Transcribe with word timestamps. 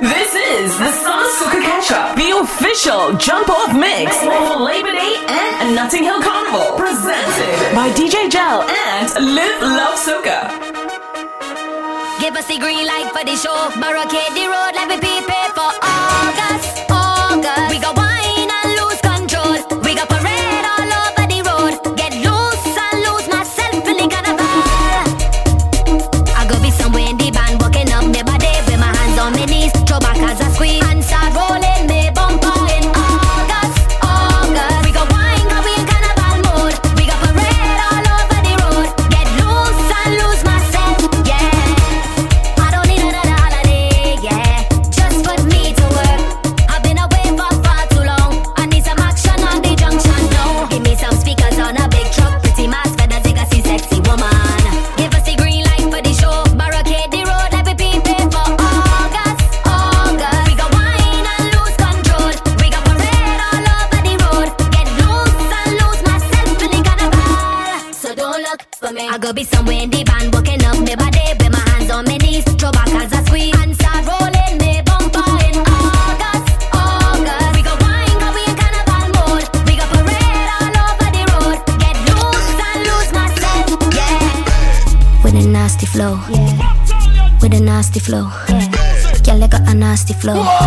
This 0.00 0.34
is 0.34 0.78
the 0.78 0.90
Summer 0.92 1.28
Soca 1.36 1.60
Catch 1.60 1.90
Up, 1.90 2.16
the 2.16 2.30
official 2.38 3.12
jump 3.18 3.50
off 3.50 3.76
mix 3.76 4.16
for 4.16 4.56
Labor 4.56 4.92
Day 4.92 5.16
and 5.28 5.76
Notting 5.76 6.04
Hill 6.04 6.22
Carnival, 6.22 6.78
presented 6.78 7.74
by 7.74 7.90
DJ 7.90 8.30
Gel 8.30 8.62
and 8.62 9.12
Live 9.36 9.60
Love 9.60 9.98
Soca. 9.98 10.48
Give 12.18 12.34
us 12.34 12.46
the 12.48 12.56
green 12.56 12.86
light 12.86 13.10
for 13.12 13.26
the 13.26 13.36
show, 13.36 13.78
barricade 13.78 14.32
the 14.32 14.48
road 14.48 14.72
like 14.74 14.88
we 14.88 15.20
pay 15.28 15.48
for. 15.54 15.89
flow. 88.10 88.52
Yeah. 88.52 89.20
Και 89.20 89.32
λέγω 89.32 89.64
ανάστη 89.68 90.16
flow. 90.22 90.59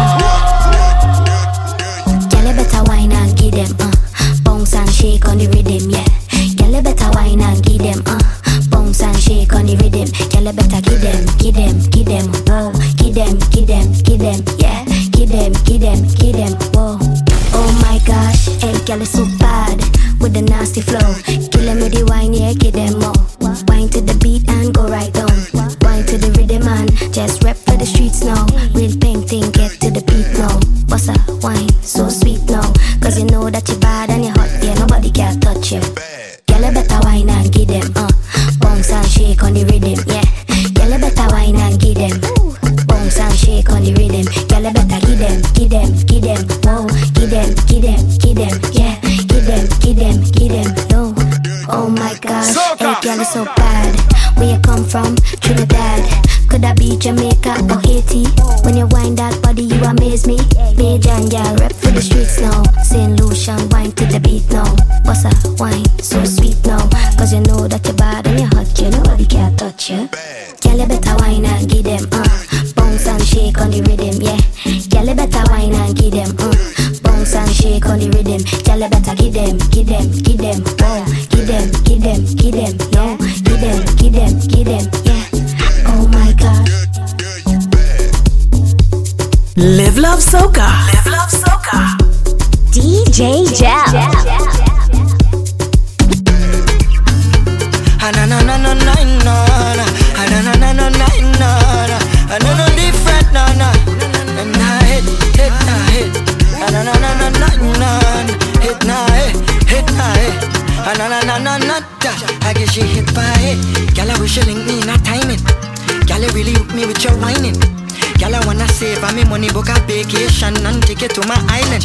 take 121.03 121.17
you 121.17 121.23
to 121.23 121.27
my 121.27 121.39
island. 121.49 121.83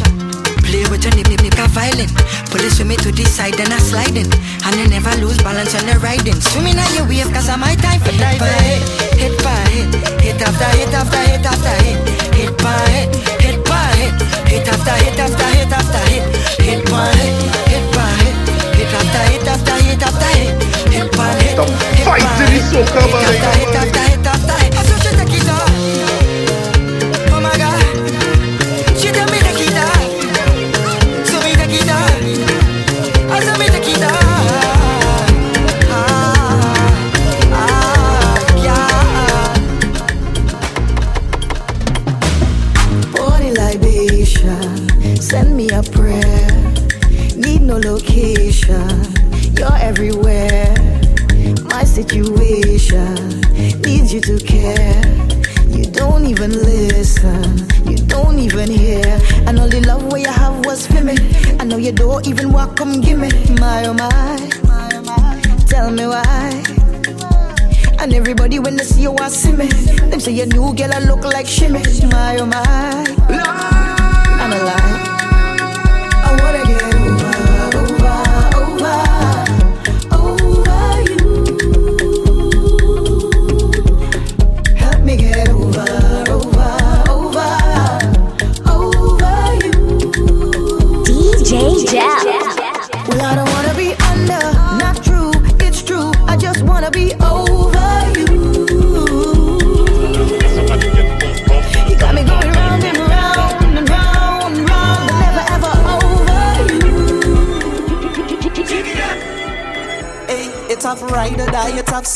Play 0.63 0.85
with 0.87 1.03
your 1.03 1.13
nip, 1.15 1.27
nip, 1.27 1.57
violin. 1.75 2.09
Pull 2.51 2.59
Police 2.59 2.79
with 2.79 2.87
me 2.87 2.95
to 2.97 3.11
this 3.11 3.31
side, 3.35 3.59
and 3.59 3.73
I 3.73 3.79
sliding. 3.79 4.29
And 4.65 4.75
I 4.79 4.85
never 4.87 5.11
lose 5.19 5.37
balance 5.41 5.73
when 5.73 5.89
I'm 5.89 5.99
riding. 6.01 6.39
Swimming 6.39 6.79
on 6.79 6.91
your 6.95 7.07
wave, 7.07 7.31
cause 7.33 7.49
I'm 7.49 7.59
my 7.59 7.75
time 7.75 7.99
for 7.99 8.15
diving. 8.15 8.39
Hit 8.39 8.39
by 8.39 8.55
hit, 8.63 8.83
hit 9.19 9.35
by 9.43 9.59
hit, 9.73 9.89
hit 10.21 10.41
after 10.41 10.69
hit 10.77 10.93
after 10.93 11.23
hit 11.27 11.45
after 11.45 11.75
hit. 11.83 11.99
Hit 12.37 12.53
by 12.63 12.79
hit, 12.93 13.09
hit 13.43 13.59
by 13.65 13.91
hit, 13.99 14.15
hit 14.47 14.67
after 14.67 14.95
hit 15.03 15.19
after 15.19 15.49
hit 15.57 15.73
after 15.73 16.03
hit. 16.11 16.23
Hit 16.63 16.81
by 16.87 17.11
hit, 17.19 17.35
hit 17.67 17.85
by 17.95 18.07
hit, 18.23 18.37
hit 18.77 18.93
after 18.93 19.23
hit 19.31 19.47
after 19.47 19.77
hit 19.83 20.03
after 20.03 20.31
hit. 20.37 20.53
Hit 20.93 21.11
by 21.17 21.33
hit, 21.39 21.59
hit 21.59 22.05
by 22.05 22.15
hit, 22.15 22.15
hit 22.15 22.15
after 22.15 22.39
hit 22.39 23.27
after 23.27 23.51
hit 23.57 23.75
after 23.75 23.99
hit. 23.99 24.28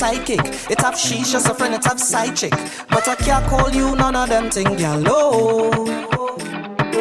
psychic. 0.03 0.43
It 0.69 0.81
have 0.81 0.99
she's 0.99 1.31
just 1.31 1.47
a 1.47 1.53
friend, 1.53 1.73
it 1.73 1.85
have 1.85 1.97
psychic. 1.97 2.51
But 2.89 3.07
I 3.07 3.15
can't 3.15 3.45
call 3.47 3.69
you 3.69 3.95
none 3.95 4.17
of 4.17 4.27
them 4.27 4.49
thing, 4.49 4.77
yellow. 4.77 5.71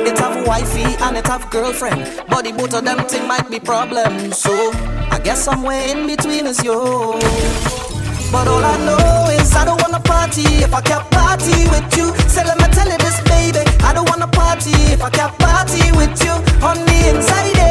It 0.09 0.17
have 0.21 0.47
wifey 0.47 0.87
and 1.05 1.17
it 1.17 1.27
have 1.27 1.51
girlfriend. 1.51 2.03
But 2.31 2.45
the 2.45 2.53
both 2.53 2.75
of 2.75 2.85
them 2.85 3.01
thing 3.09 3.27
might 3.27 3.51
be 3.51 3.59
problem. 3.59 4.31
So 4.31 4.53
I 5.15 5.19
guess 5.25 5.43
somewhere 5.43 5.83
in 5.93 6.07
between 6.07 6.47
is 6.47 6.63
yo. 6.63 7.19
But 8.31 8.47
all 8.47 8.65
I 8.65 8.77
know 8.87 9.35
is 9.41 9.51
I 9.57 9.65
don't 9.65 9.83
wanna 9.83 10.03
party 10.15 10.47
if 10.67 10.73
I 10.73 10.81
can't 10.81 11.07
party 11.11 11.59
with 11.75 11.89
you. 11.97 12.07
So 12.29 12.41
let 12.49 12.57
me 12.63 12.69
tell 12.77 12.89
you 12.89 12.99
this, 12.99 13.19
baby. 13.35 13.63
I 13.83 13.93
don't 13.93 14.09
wanna 14.09 14.29
party 14.29 14.75
if 14.95 15.03
I 15.03 15.11
can't 15.11 15.37
party 15.41 15.91
with 15.99 16.15
you. 16.25 16.35
On 16.69 16.77
the 16.87 16.99
inside. 17.11 17.62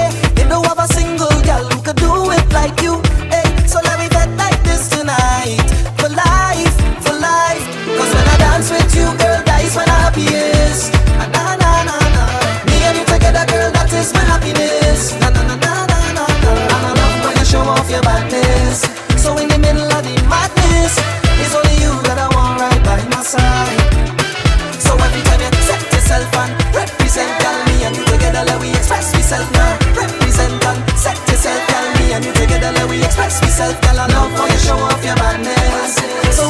girl, 33.91 33.99
I 33.99 34.07
love 34.07 34.31
for 34.37 34.47
you, 34.47 34.59
show. 34.59 34.77
So 36.31 36.47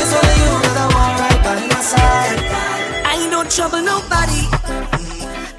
it's 0.00 0.12
only 0.16 0.36
you 0.42 0.52
that 0.64 0.76
I 0.80 0.86
want 0.94 1.14
right 1.20 1.40
by 1.44 1.54
my 1.72 1.80
side. 1.80 2.40
I 3.04 3.28
trouble 3.50 3.82
nobody. 3.82 4.42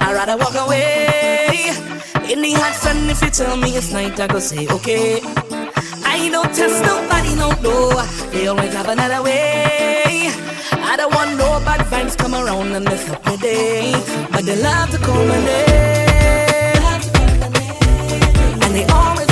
I'd 0.01 0.13
rather 0.13 0.37
walk 0.37 0.55
away. 0.55 1.71
In 2.31 2.41
hot 2.53 2.73
sun, 2.73 3.09
if 3.09 3.21
you 3.21 3.29
tell 3.29 3.55
me 3.57 3.77
it's 3.77 3.91
night, 3.93 4.19
I 4.19 4.27
go 4.27 4.39
say 4.39 4.67
okay. 4.67 5.21
I 6.03 6.29
don't 6.31 6.53
trust 6.55 6.83
nobody, 6.83 7.35
no, 7.35 7.51
no. 7.61 8.03
They 8.31 8.47
always 8.47 8.73
have 8.73 8.89
another 8.89 9.21
way. 9.23 10.31
I 10.71 10.95
don't 10.97 11.13
want 11.13 11.37
no 11.37 11.59
bad 11.65 11.81
vibes 11.91 12.17
come 12.17 12.33
around 12.33 12.73
and 12.73 12.85
mess 12.85 13.09
up 13.09 13.25
day. 13.37 13.93
But 14.31 14.45
they 14.45 14.61
love 14.61 14.89
to 14.91 14.97
come 14.97 15.29
my. 15.29 15.87
And 18.63 18.75
they 18.75 18.85
always 18.85 19.26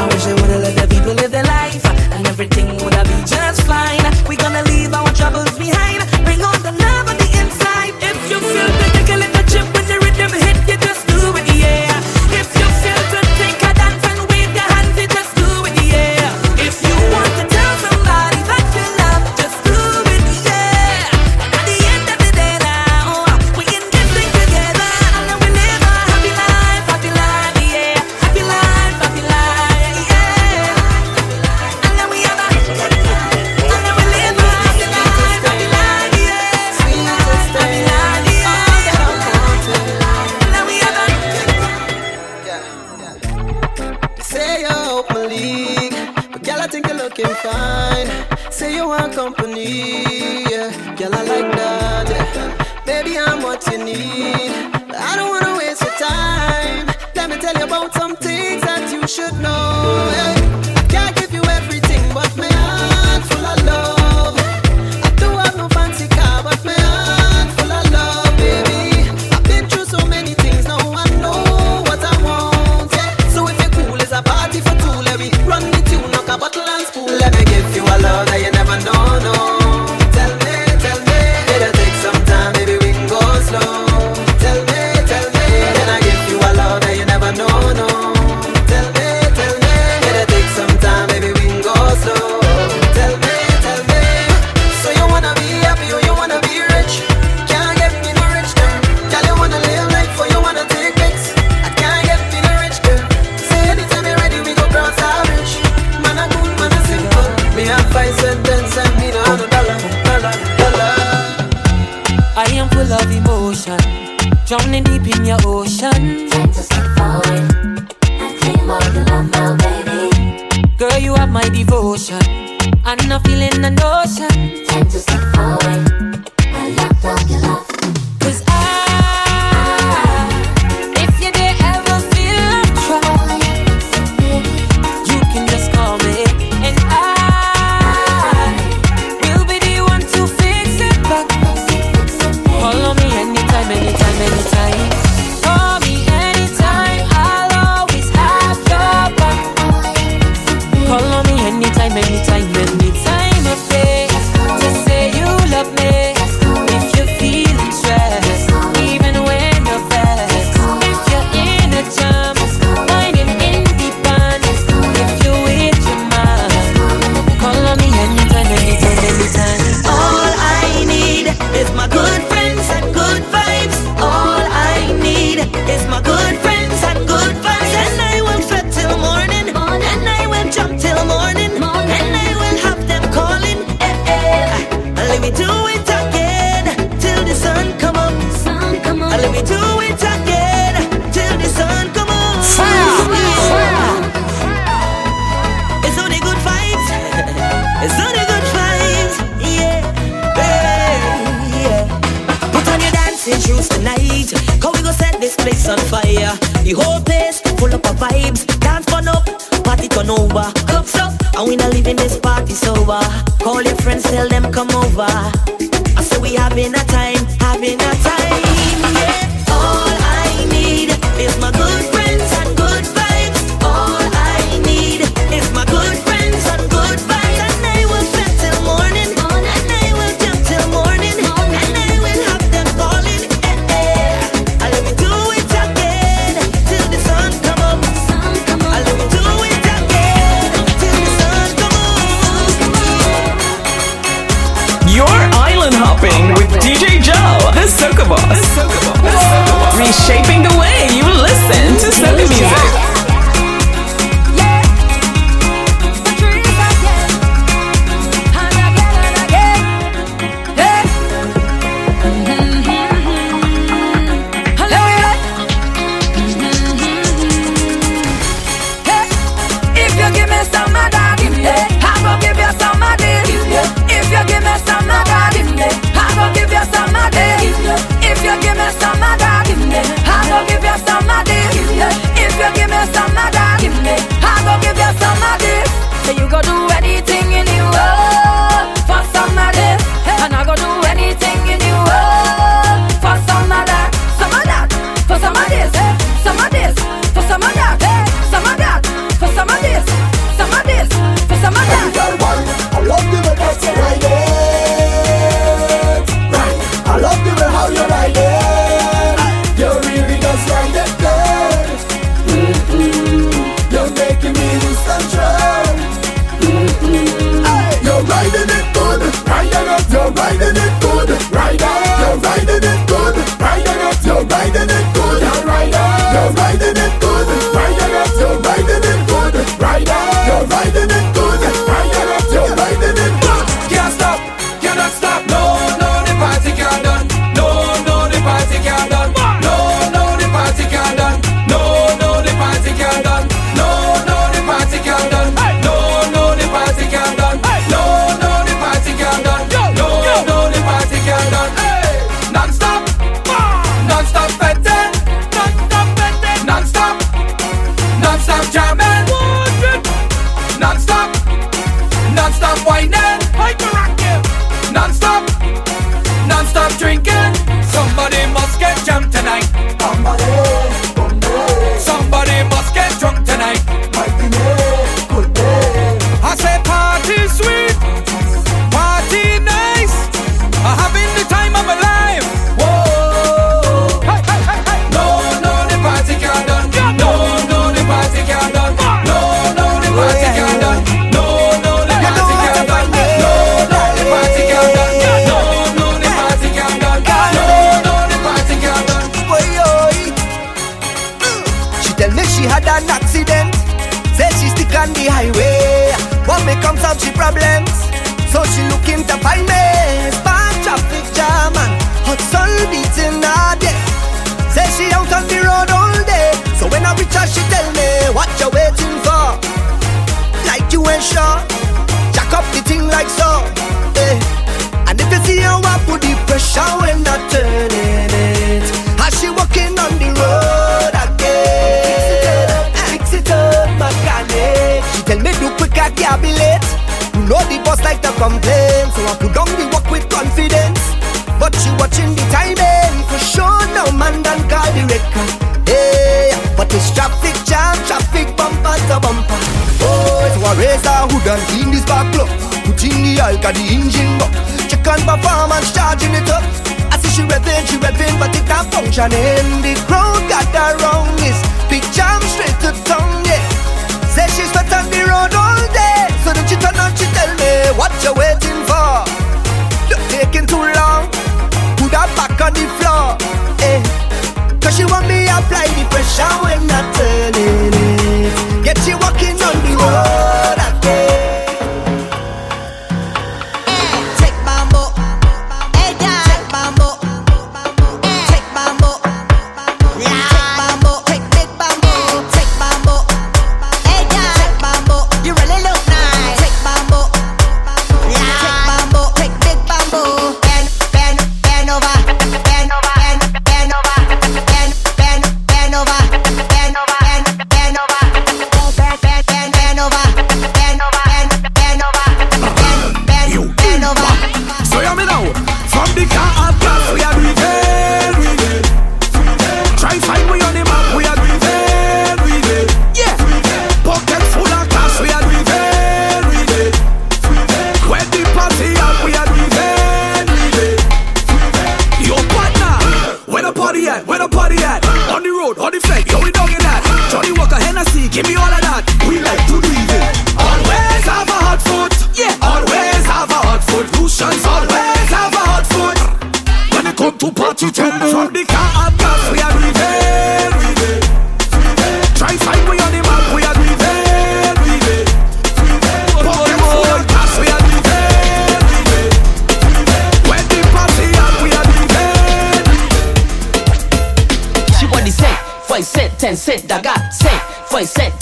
I 0.00 0.06
wish 0.06 0.26
I 0.26 0.32
would've 0.32 0.62
let 0.62 0.76
the 0.76 0.86
people 0.94 1.12
live 1.12 1.30
their 1.30 1.44
life, 1.44 1.84
and 1.84 2.26
everything 2.26 2.66
would've 2.82 3.04
be 3.04 3.20
just 3.26 3.66
fine. 3.66 3.99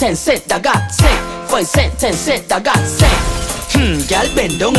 ten 0.08 0.16
cent, 0.16 0.50
I 0.50 0.58
got 0.58 0.90
cent. 0.90 1.50
For 1.50 1.58
a 1.58 1.64
cent, 1.64 1.98
ten 1.98 2.14
cent, 2.14 2.50
I 2.50 2.60
got 2.60 2.78
cent. 2.78 3.12
Hmm, 3.76 4.00
gal 4.08 4.24
bend 4.34 4.58
down 4.58 4.77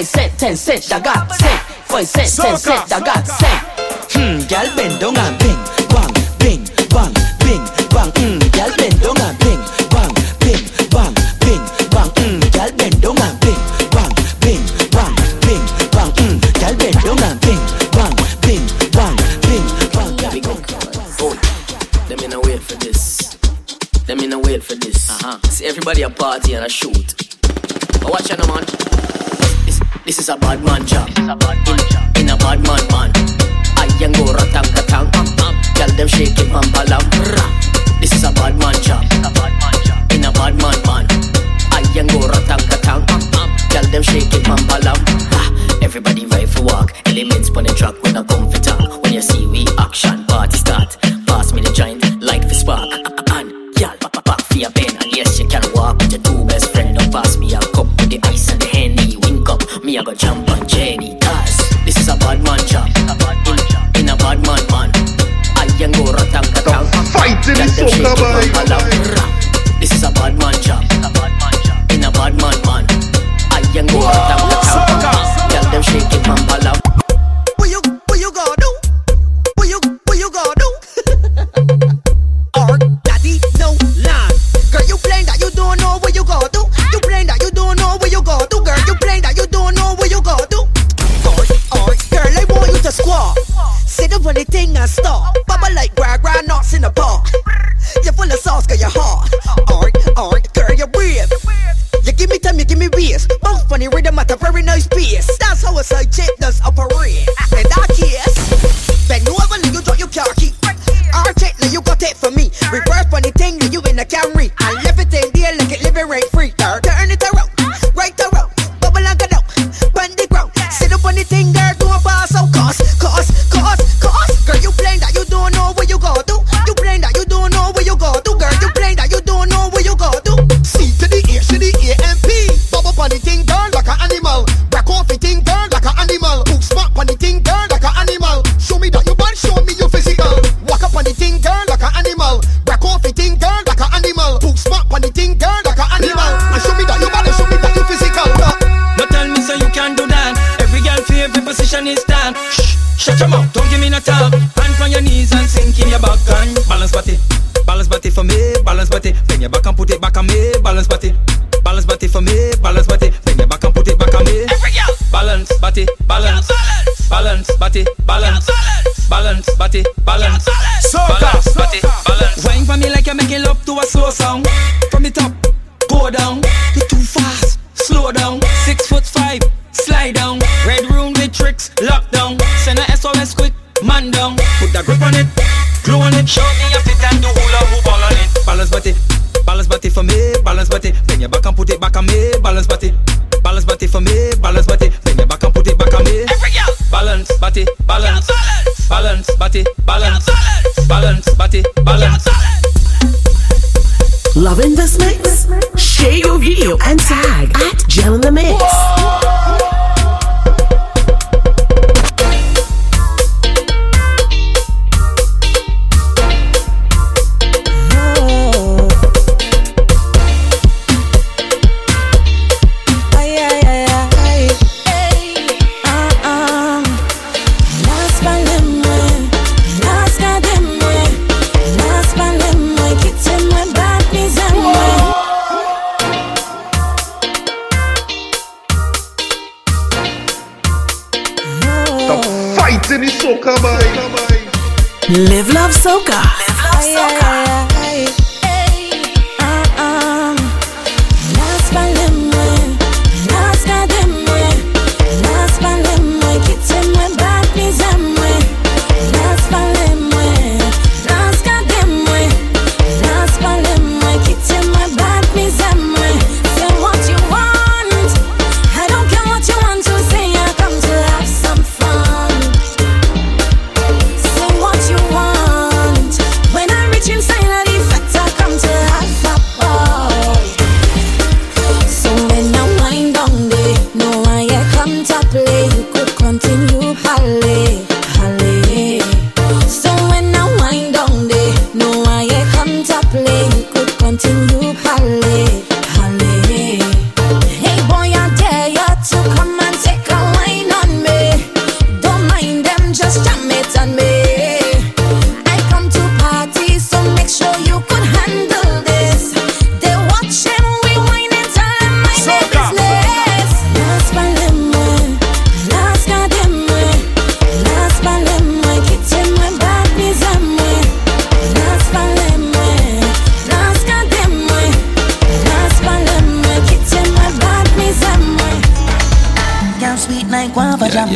Foi 0.00 0.06
cent, 0.06 0.30
ten 0.38 0.56
cent, 0.56 0.92
I 0.94 0.98
got 0.98 1.30
cent. 1.34 1.60
Foi 1.84 2.06
cent, 2.06 2.34
ten 2.34 2.56
cent, 2.56 2.90
I 2.90 3.00
got 3.00 3.26
cent. 3.26 3.60
Hmm, 4.14 4.38
gal 4.48 4.74
bend 4.74 4.98
down 4.98 5.14
and 5.18 5.39
This 30.10 30.18
is 30.18 30.28
a 30.28 30.36
bad 30.36 30.60
man 30.64 30.84
job. 30.84 31.69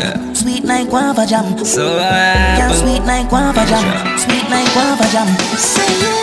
Yeah. 0.05 0.33
Sweet 0.35 0.65
like 0.65 0.91
guava 0.91 1.25
jam. 1.27 1.65
So 1.65 1.97
I. 1.97 2.61
Yeah, 2.61 2.73
sweet 2.73 3.05
like 3.09 3.29
guava 3.31 3.65
jam. 3.65 4.19
Sweet 4.19 4.47
like 4.51 4.71
guava 4.75 5.07
jam. 5.13 5.29
Say 5.57 6.14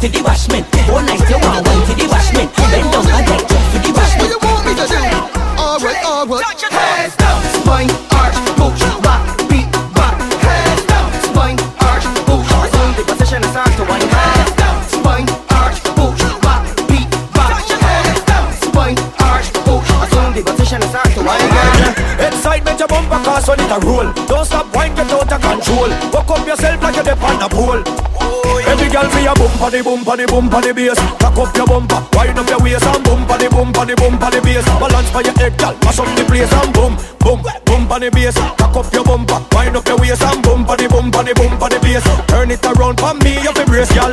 to 0.00 0.08
the 0.08 0.18
bashment. 0.18 0.64
All 0.92 1.00
night 1.00 1.24
you 1.30 1.38
want 1.40 1.66
one 1.66 1.80
to 1.88 1.92
the 1.96 2.04
bashment. 2.04 2.50
Bend 2.70 2.92
down 2.92 3.06
and 3.06 3.26
take 3.26 3.48
you 3.48 3.60
for 3.72 3.80
the 3.80 3.90
bashment. 3.96 4.28
you 4.28 4.38
want 4.44 4.62
me 4.66 4.72
to 4.76 4.84
do? 4.84 4.98
Alright, 5.56 6.04
alright. 6.04 6.44
Heads 6.68 7.16
down, 7.16 7.40
spine, 7.56 7.90
arch, 8.12 8.36
push, 8.60 8.82
back, 9.00 9.24
beat, 9.48 9.68
back. 9.96 10.16
Heads 10.44 10.84
down, 10.84 11.08
spine, 11.24 11.58
arch, 11.80 12.04
push. 12.28 12.44
Assume 12.44 12.92
the 12.98 13.04
position 13.08 13.40
and 13.40 13.52
start 13.52 13.72
to 13.80 13.84
wind. 13.88 14.04
Heads 14.04 14.52
down, 14.60 14.76
spine, 14.84 15.28
arch, 15.56 15.80
push, 15.96 16.22
back, 16.44 16.62
beat, 16.88 17.08
back. 17.32 17.56
Heads 17.64 18.22
down, 18.28 18.46
spine, 18.52 18.98
arch, 19.24 19.48
push. 19.64 19.88
Assume 20.04 20.32
the 20.36 20.42
position 20.44 20.82
and 20.82 20.90
start 20.92 21.08
to 21.16 21.22
wind. 21.24 21.46
Excitement 22.20 22.78
your 22.78 22.88
bumper 22.88 23.20
cause 23.24 23.48
when 23.48 23.60
it 23.60 23.70
a 23.70 23.78
roll 23.86 24.08
Don't 24.26 24.44
stop 24.44 24.74
wine 24.74 24.94
get 24.94 25.10
out 25.12 25.30
of 25.30 25.40
control 25.40 25.88
Walk 26.12 26.30
up 26.30 26.46
yourself 26.46 26.82
like 26.82 26.96
you're 26.96 27.04
the 27.04 27.12
on 27.12 27.38
the 27.38 27.48
pole 27.48 27.82
Every 27.84 28.15
girl 28.96 29.10
for 29.12 29.20
your 29.20 29.34
bumper 29.36 29.68
the 29.68 29.80
bumper 29.84 30.16
the 30.16 30.24
bumper 30.26 30.60
the 30.64 30.72
bass 30.72 30.98
Cock 31.20 31.36
up 31.36 31.52
your 31.56 31.66
bumper, 31.68 32.00
wind 32.16 32.38
up 32.38 32.48
your 32.48 32.60
waist 32.64 32.88
and 32.88 33.04
bumper 33.04 33.36
the 33.36 33.48
bumper 33.52 33.84
the 33.84 33.94
bumper 33.96 34.30
the 34.32 34.40
bass 34.40 34.64
Balance 34.80 35.10
for 35.12 35.20
your 35.20 35.36
head 35.36 35.52
girl, 35.60 35.76
mash 35.84 36.00
up 36.00 36.08
the 36.16 36.24
place 36.24 36.48
and 36.48 36.72
boom 36.72 36.96
boom 37.20 37.44
Bumper 37.68 37.98
the 38.00 38.08
bass, 38.08 38.36
cock 38.56 38.72
up 38.72 38.88
your 38.92 39.04
bumper, 39.04 39.36
wind 39.52 39.76
up 39.76 39.86
your 39.86 40.00
waist 40.00 40.24
and 40.24 40.40
bumper 40.40 40.76
the 40.80 40.88
bumper 40.88 41.22
the 41.22 41.34
bumper 41.36 41.68
the 41.68 41.78
bass 41.84 42.04
Turn 42.24 42.50
it 42.50 42.64
around 42.64 42.96
for 42.96 43.12
me, 43.20 43.36
you 43.44 43.52
fi 43.52 43.64
brace 43.68 43.92
girl 43.92 44.12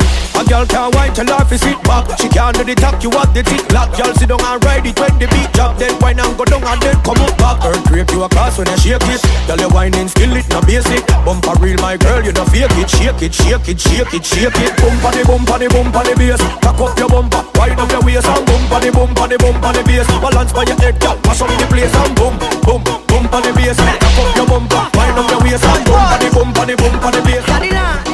A 0.53 0.55
girl 0.55 0.69
can't 0.69 0.93
wine 0.93 1.13
till 1.17 1.25
her 1.33 1.45
fi 1.49 1.57
sit 1.57 1.81
back. 1.81 2.05
She 2.21 2.29
can't 2.29 2.53
do 2.53 2.61
the 2.61 2.77
talk, 2.77 3.01
you 3.01 3.09
have 3.17 3.33
the 3.33 3.41
tick 3.41 3.65
lock. 3.73 3.89
Girl 3.97 4.13
sit 4.13 4.29
down 4.29 4.37
and 4.45 4.61
ride 4.61 4.85
it 4.85 4.93
when 5.01 5.09
the 5.17 5.25
beat 5.33 5.49
drop. 5.49 5.81
Then 5.81 5.97
wine 5.97 6.21
and 6.21 6.29
go 6.37 6.45
down 6.45 6.61
and 6.61 6.77
then 6.77 6.93
come 7.01 7.17
up 7.25 7.33
back. 7.41 7.57
Earthquake 7.65 8.13
you 8.13 8.21
a 8.21 8.29
cause 8.29 8.61
when 8.61 8.69
you 8.69 8.77
shake 8.77 9.01
it. 9.09 9.17
Girl 9.49 9.57
you 9.57 9.73
whining 9.73 10.05
skill 10.13 10.29
it 10.37 10.45
no 10.53 10.61
basic. 10.61 11.01
Bumper 11.25 11.57
real 11.57 11.81
my 11.81 11.97
girl 11.97 12.21
you 12.21 12.37
no 12.37 12.45
fake 12.53 12.69
it. 12.77 12.85
Shake 12.85 13.25
it, 13.25 13.33
shake 13.33 13.65
it, 13.65 13.81
shake 13.81 14.13
it, 14.13 14.21
shake 14.21 14.61
it. 14.61 14.77
Bumper 14.77 15.09
the 15.17 15.25
bumper 15.25 15.57
the 15.57 15.67
bumper 15.73 16.05
the 16.05 16.13
bass. 16.21 16.41
Cock 16.61 16.77
up 16.85 16.93
your 17.01 17.09
bumper, 17.09 17.41
wind 17.57 17.81
up 17.81 17.89
your 17.89 18.05
waist 18.05 18.29
and 18.29 18.45
bumper 18.45 18.77
the 18.77 18.93
bumper 18.93 19.25
the 19.25 19.37
bumper 19.41 19.73
the 19.73 19.81
bass. 19.89 20.05
Balance 20.21 20.53
by 20.53 20.69
your 20.69 20.77
head 20.77 21.01
girl, 21.01 21.17
mash 21.25 21.41
up 21.41 21.49
the 21.49 21.65
place 21.65 21.97
and 21.97 22.13
boom 22.13 22.37
boom 22.61 22.85
Bumper 23.09 23.41
the 23.41 23.49
bass, 23.57 23.81
cock 23.81 24.21
up 24.21 24.29
your 24.37 24.45
bumper, 24.45 24.85
wind 25.01 25.17
up 25.17 25.25
your 25.33 25.41
waist 25.49 25.65
and 25.65 25.81
bumper 25.81 26.17
the 26.21 26.29
bumper 26.29 26.65
the 26.69 26.75
bumper 26.77 27.09
the 27.09 27.21
bass 27.25 28.12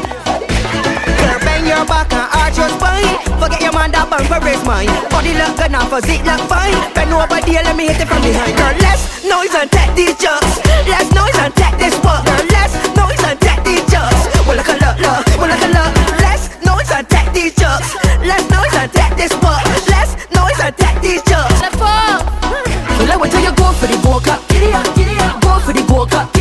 your 4.19 4.29
man 4.29 4.41
that 4.41 4.43
bumper 4.43 4.45
raise 4.45 4.63
mine. 4.65 4.87
Body 5.09 5.33
look 5.33 5.55
good 5.57 5.71
now, 5.71 5.85
physique 5.87 6.23
look 6.25 6.41
fine. 6.47 6.75
Bend 6.93 7.13
over 7.13 7.39
there, 7.41 7.63
let 7.63 7.75
me 7.75 7.87
hit 7.87 8.01
it 8.01 8.07
from 8.07 8.21
behind. 8.21 8.55
Girl, 8.57 8.75
less 8.83 9.23
noise 9.23 9.53
and 9.55 9.71
take 9.71 9.93
these 9.95 10.15
jokes. 10.17 10.59
Less 10.87 11.07
noise 11.15 11.37
and 11.39 11.53
take 11.55 11.77
this 11.79 11.95
work. 12.03 12.23
Girl, 12.25 12.45
less 12.51 12.73
noise 12.95 13.23
and 13.23 13.39
take 13.39 13.61
these 13.63 13.85
jokes. 13.87 14.21
Well, 14.47 14.57
look 14.57 14.67
a 14.67 14.75
look, 14.79 14.97
look, 14.99 15.23
well, 15.39 15.49
look 15.49 15.63
a 15.63 15.69
look. 15.71 15.91
Less 16.19 16.49
noise 16.65 16.91
and 16.91 17.05
take 17.07 17.31
these 17.33 17.53
jokes. 17.55 17.95
Less 18.23 18.43
noise 18.49 18.75
and 18.75 18.91
take 18.91 19.15
this 19.15 19.33
work. 19.39 19.63
Less 19.87 20.15
noise 20.35 20.59
and 20.59 20.75
take 20.75 20.99
these 21.01 21.23
jokes. 21.23 21.59
Well, 21.79 23.11
I 23.11 23.15
wait 23.15 23.31
till 23.31 23.43
you 23.43 23.53
go 23.55 23.71
for 23.73 23.87
the 23.87 23.97
go 24.03 24.19
cup. 24.19 24.41
Giddy 24.49 24.73
up, 24.73 24.87
giddy 24.95 25.15
up. 25.19 25.41
Go 25.41 25.59
for 25.63 25.73
the. 25.73 25.83
Giddy 25.89 26.15
up, 26.15 26.38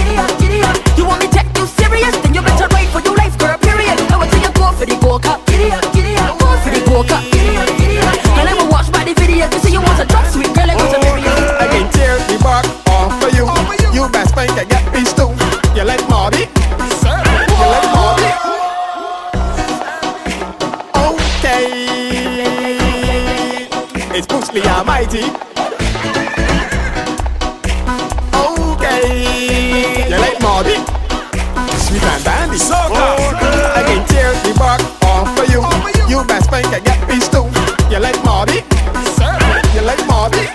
It's 24.48 24.54
Bruce 24.54 24.64
Lee 24.64 24.70
Almighty. 24.70 25.24
Okay. 28.32 30.08
You 30.08 30.16
like 30.16 30.38
Marby? 30.40 30.76
Sweet 31.84 32.02
and 32.02 32.24
dandy. 32.24 32.56
I 32.56 33.82
can 33.84 34.06
tear 34.08 34.32
the 34.32 34.54
bark 34.58 34.80
off 35.04 35.37
for 35.37 35.44
you. 35.52 35.61
You 36.08 36.24
best 36.26 36.48
find 36.48 36.64
can 36.64 36.82
get 36.82 37.08
peace 37.08 37.28
too. 37.28 37.44
You 37.92 37.98
like 37.98 38.16
Marby? 38.24 38.64
You 39.74 39.82
like 39.82 40.00
Marby? 40.08 40.48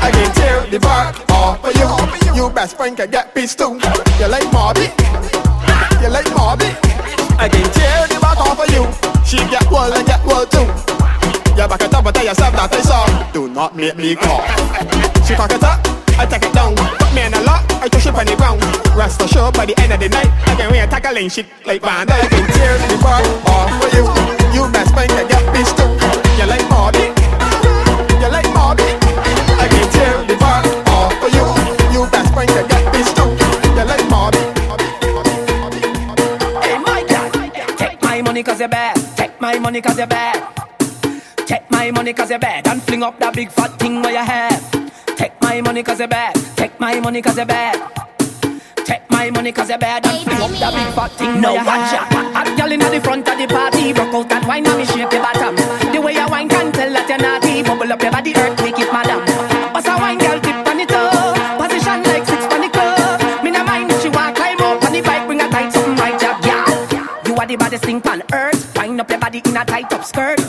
I 0.00 0.10
can 0.12 0.34
tear 0.34 0.64
the 0.70 0.78
bark 0.80 1.30
off 1.30 1.60
for 1.60 1.72
you. 1.72 2.34
You 2.34 2.48
best 2.50 2.76
friend 2.78 2.96
can 2.96 3.10
get 3.10 3.34
peace 3.34 3.54
too. 3.54 3.78
You 4.18 4.28
like 4.28 4.48
Marby? 4.48 4.88
You 6.00 6.08
like 6.08 6.26
Marby? 6.32 6.72
I 7.38 7.48
can 7.50 7.70
tear 7.72 8.08
the 8.08 8.18
bark 8.18 8.38
off 8.38 8.56
for 8.56 8.72
you. 8.72 8.86
She 9.26 9.36
get 9.50 9.70
one, 9.70 9.92
and 9.92 10.06
get 10.06 10.24
one 10.24 10.48
too. 10.48 10.64
You 11.56 11.66
back 11.66 11.80
it 11.80 11.94
up 11.94 12.04
and 12.04 12.14
tell 12.14 12.24
yourself 12.24 12.52
that 12.52 12.72
I 12.72 12.80
saw. 12.82 13.15
Do 13.36 13.50
not 13.50 13.76
make 13.76 13.98
me 13.98 14.16
call. 14.16 14.40
She 15.28 15.34
cock 15.34 15.52
it 15.52 15.62
up, 15.62 15.84
I 16.16 16.24
take 16.24 16.48
it 16.48 16.54
down. 16.54 16.74
Put 16.74 17.12
me 17.12 17.20
in 17.20 17.34
a 17.34 17.42
lot, 17.44 17.60
I 17.84 17.88
push 17.92 18.06
it 18.06 18.14
on 18.14 18.24
the 18.24 18.34
ground. 18.34 18.64
Rest 18.96 19.20
assured 19.20 19.52
by 19.52 19.66
the 19.66 19.78
end 19.78 19.92
of 19.92 20.00
the 20.00 20.08
night, 20.08 20.32
I 20.48 20.56
can 20.56 20.70
wear 20.70 20.86
tackling 20.86 21.28
shit 21.28 21.44
like 21.66 21.82
Van 21.82 22.08
I 22.08 22.24
can 22.32 22.48
tear 22.56 22.78
the 22.80 22.96
bark 23.04 23.28
off 23.44 23.68
for 23.76 23.92
you. 23.92 24.08
You 24.56 24.72
best 24.72 24.88
friend 24.94 25.10
can 25.12 25.28
get 25.28 25.44
peace 25.52 25.68
too. 25.76 25.84
You 26.40 26.48
like 26.48 26.64
Marby? 26.72 27.12
You 28.24 28.28
like 28.32 28.48
Marby? 28.56 28.88
I 29.60 29.68
can 29.68 29.84
tear 29.92 30.16
the 30.24 30.36
bark 30.40 30.64
off 30.96 31.12
for 31.20 31.28
you. 31.28 31.44
You 31.92 32.08
best 32.08 32.32
friend 32.32 32.48
can 32.48 32.66
get 32.72 32.88
peace 32.88 33.12
too. 33.12 33.28
You 33.76 33.84
like 33.84 34.00
Marby? 34.08 34.40
Hey, 36.64 36.78
my 36.80 37.04
God. 37.04 37.76
Take 37.76 38.00
my 38.00 38.22
money 38.22 38.42
cause 38.42 38.60
you're 38.60 38.72
bad. 38.72 38.96
Take 39.14 39.38
my 39.42 39.58
money 39.58 39.82
cause 39.82 39.98
you're 39.98 40.06
bad. 40.06 40.65
My 41.76 41.90
money 41.90 42.14
cause 42.14 42.30
you're 42.30 42.38
bad. 42.38 42.66
And 42.66 42.82
fling 42.82 43.02
up 43.02 43.18
that 43.20 43.34
big 43.34 43.50
fat 43.50 43.78
thing 43.78 44.00
where 44.00 44.12
you 44.12 44.24
have. 44.24 44.64
Take 45.14 45.38
my 45.42 45.60
money 45.60 45.82
cause 45.82 45.98
you're 45.98 46.08
bad. 46.08 46.34
Take 46.56 46.80
my 46.80 46.98
money 47.00 47.20
cause 47.20 47.36
you're 47.36 47.44
bad. 47.44 47.76
Take 48.86 49.04
my 49.10 49.28
money 49.30 49.52
cause 49.52 49.68
you're 49.68 49.76
bad 49.78 50.06
and 50.06 50.24
fling 50.24 50.40
up 50.40 50.50
that 50.56 50.72
big 50.72 50.94
fat 50.96 51.12
thing 51.18 51.38
No, 51.38 51.52
where 51.52 51.64
you 51.64 51.68
have. 51.68 52.32
Hot 52.32 52.48
girl 52.56 52.72
inna 52.72 52.88
the 52.88 53.00
front 53.00 53.28
of 53.28 53.36
the 53.36 53.46
party, 53.46 53.92
broke 53.92 54.14
out 54.14 54.28
that 54.30 54.46
wine 54.48 54.66
and 54.66 54.78
me 54.78 54.86
shake 54.86 55.10
the 55.10 55.20
bottom. 55.20 55.54
The 55.92 56.00
way 56.00 56.14
you 56.14 56.26
wine 56.32 56.48
can 56.48 56.72
tell 56.72 56.90
that 56.96 57.08
you're 57.12 57.20
naughty. 57.20 57.62
Bubble 57.62 57.92
up 57.92 58.00
your 58.00 58.10
body, 58.10 58.32
earthquake 58.34 58.80
it, 58.80 58.90
madam. 58.90 59.20
Bust 59.74 59.86
a 59.86 59.94
wine, 60.00 60.16
girl, 60.16 60.40
tip 60.40 60.56
on 60.64 60.80
it 60.80 60.90
up. 60.90 61.36
Position 61.60 62.00
like 62.08 62.24
six 62.24 62.40
on 62.48 62.60
the 62.64 62.70
club. 62.72 63.44
Me 63.44 63.50
no 63.52 63.60
mind 63.68 63.92
if 63.92 64.00
she 64.00 64.08
want 64.08 64.32
climb 64.32 64.60
up 64.64 64.80
on 64.80 64.92
the 64.96 65.02
bike, 65.04 65.26
bring 65.28 65.44
a 65.44 65.48
tight 65.52 65.70
something 65.70 65.94
right 66.00 66.16
job, 66.16 66.40
yeah. 66.40 66.64
You 67.28 67.36
are 67.36 67.46
the 67.46 67.56
baddest 67.60 67.84
thing 67.84 68.00
on 68.08 68.22
earth. 68.32 68.64
Wind 68.80 68.98
up 68.98 69.10
your 69.10 69.20
body 69.20 69.42
in 69.44 69.56
a 69.56 69.64
tight 69.64 69.92
up 69.92 70.04
skirt. 70.08 70.40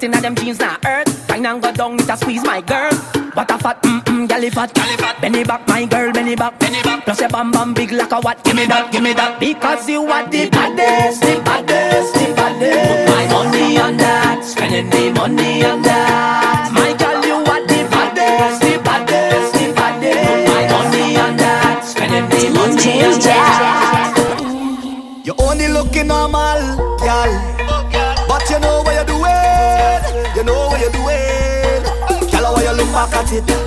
How 0.00 0.06
you 0.06 0.12
in 0.14 0.22
them 0.22 0.34
jeans 0.34 0.58
now 0.58 0.78
earth. 0.86 1.28
Wine 1.28 1.44
and 1.44 1.62
go 1.62 1.72
down, 1.72 2.00
it 2.00 2.08
a 2.08 2.16
squeeze 2.16 2.42
my 2.42 2.62
girl. 2.62 2.90
What 3.34 3.50
a 3.50 3.58
fat, 3.58 3.82
mm 3.82 4.00
mm, 4.04 4.28
galley 4.28 4.48
fat. 4.48 4.72
Benny 5.20 5.44
back, 5.44 5.68
my 5.68 5.84
girl, 5.84 6.10
benny 6.10 6.34
back. 6.34 6.58
Benny 6.58 6.82
back. 6.82 7.04
Plus 7.04 7.20
your 7.20 7.28
bam 7.28 7.50
bam 7.50 7.74
big 7.74 7.92
like 7.92 8.10
a 8.10 8.18
what? 8.20 8.42
Give 8.42 8.56
me 8.56 8.64
that, 8.64 8.90
give 8.90 9.02
me 9.02 9.12
that. 9.12 9.38
Because 9.38 9.86
you 9.90 10.02
are 10.04 10.26
the 10.26 10.48
baddest, 10.48 11.20
the 11.20 11.42
baddest, 11.44 12.14
the 12.14 12.32
baddest. 12.34 12.88
Put 12.88 13.14
my 13.14 13.26
money 13.28 13.78
on 13.78 13.96
that, 13.98 14.42
spending 14.42 14.88
the 14.88 15.20
money 15.20 15.64
on 15.66 15.82
that. 15.82 16.49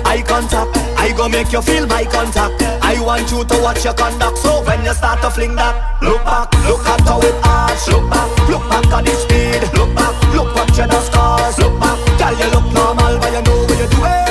Eye 0.04 0.22
contact, 0.22 0.76
I 0.98 1.12
go 1.16 1.28
make 1.28 1.52
you 1.52 1.62
feel 1.62 1.86
my 1.86 2.04
contact. 2.04 2.62
I 2.82 3.00
want 3.00 3.30
you 3.30 3.44
to 3.44 3.56
watch 3.62 3.84
your 3.84 3.94
conduct. 3.94 4.38
So 4.38 4.62
when 4.64 4.84
you 4.84 4.92
start 4.94 5.20
to 5.22 5.30
fling 5.30 5.54
that, 5.56 6.02
look 6.02 6.22
back, 6.24 6.52
look 6.68 6.86
at 6.86 7.00
how 7.02 7.20
it 7.20 7.34
arch. 7.42 7.82
Look 7.88 8.10
back, 8.10 8.30
look 8.48 8.64
back 8.70 8.86
at 8.92 9.04
the 9.04 9.14
speed. 9.16 9.62
Look 9.74 9.94
back, 9.94 10.14
look 10.34 10.54
what 10.54 10.68
you 10.76 10.86
just 10.86 11.12
caused. 11.12 11.58
Look 11.58 11.74
back, 11.80 11.98
girl, 12.18 12.34
you 12.38 12.48
look 12.54 12.66
normal, 12.72 13.18
but 13.18 13.32
you 13.32 13.42
know 13.42 13.58
what 13.66 13.78
you're 13.78 13.90
doing. 13.90 14.24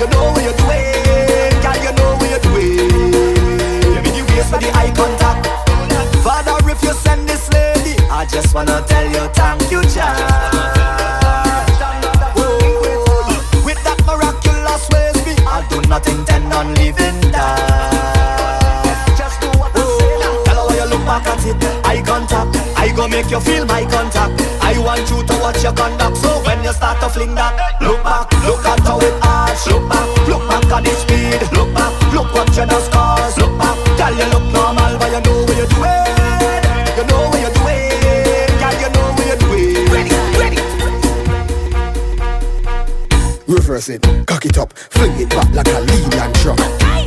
You 0.00 0.06
know 0.12 0.32
what 0.32 0.42
you're 0.44 0.56
girl, 1.64 1.78
you 1.82 1.92
know 1.98 2.10
what 2.16 2.28
you're 2.30 2.44
doing. 2.46 2.88
You 3.94 4.00
mean 4.00 4.14
you 4.16 4.44
for 4.48 4.58
the 4.58 4.70
eye 4.72 4.92
contact. 4.94 5.46
Father, 6.24 6.56
if 6.70 6.82
you 6.82 6.92
send 6.92 7.28
this 7.28 7.50
lady, 7.52 7.98
I 8.10 8.26
just 8.26 8.54
wanna 8.54 8.84
tell 8.86 9.06
you. 9.10 9.35
to 23.06 23.16
make 23.16 23.30
you 23.30 23.40
feel 23.40 23.64
my 23.66 23.82
contact. 23.82 24.40
I 24.62 24.78
want 24.78 25.08
you 25.10 25.22
to 25.24 25.34
watch 25.40 25.62
your 25.62 25.72
conduct. 25.72 26.16
So 26.16 26.28
when 26.44 26.62
you 26.64 26.72
start 26.72 27.00
to 27.00 27.08
fling 27.08 27.34
that, 27.34 27.80
look 27.80 28.02
back, 28.02 28.30
look 28.44 28.64
at 28.64 28.80
how 28.80 28.98
it 28.98 29.14
arch, 29.22 29.66
look 29.66 29.88
back. 29.88 29.95
reverse 43.76 43.90
it, 43.90 44.26
cock 44.26 44.46
it 44.46 44.56
up, 44.56 44.72
fling 44.72 45.20
it 45.20 45.28
back 45.28 45.52
like 45.52 45.68
a 45.68 45.80
Leyland 45.80 46.34
truck. 46.36 46.58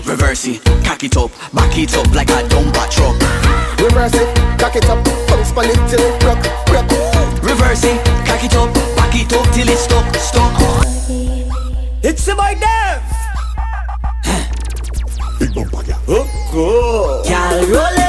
Reverse 0.06 0.46
it, 0.46 0.64
cock 0.86 1.04
it 1.04 1.18
up, 1.18 1.32
back 1.52 1.76
it 1.76 1.98
up 1.98 2.14
like 2.14 2.30
a 2.30 2.44
dumper 2.48 2.88
truck. 2.92 3.16
Reverse 3.80 4.14
it, 4.14 4.60
cock 4.60 4.76
it 4.76 4.86
up, 4.86 5.04
bounce 5.28 5.52
on 5.58 5.66
it 5.66 5.90
till 5.90 6.00
it 6.00 6.24
rock, 6.24 6.46
rock. 6.70 6.86
Reverse 7.42 7.86
it, 7.86 8.06
cock 8.28 8.44
it 8.44 8.56
up, 8.56 8.72
back 8.96 9.16
it 9.16 9.34
up 9.34 9.52
till 9.52 9.68
it 9.68 9.78
stuck, 9.80 10.16
stuck. 10.18 10.54
It's 12.04 12.28
in 12.28 12.38
my 12.38 12.54
nerve. 12.54 13.04
Big 15.40 15.52
bumper, 15.56 15.84
yeah. 15.88 15.98
Oh, 16.08 16.28
cool. 16.52 17.32
Y'all 17.32 17.66
roll 17.66 18.04
it. 18.04 18.09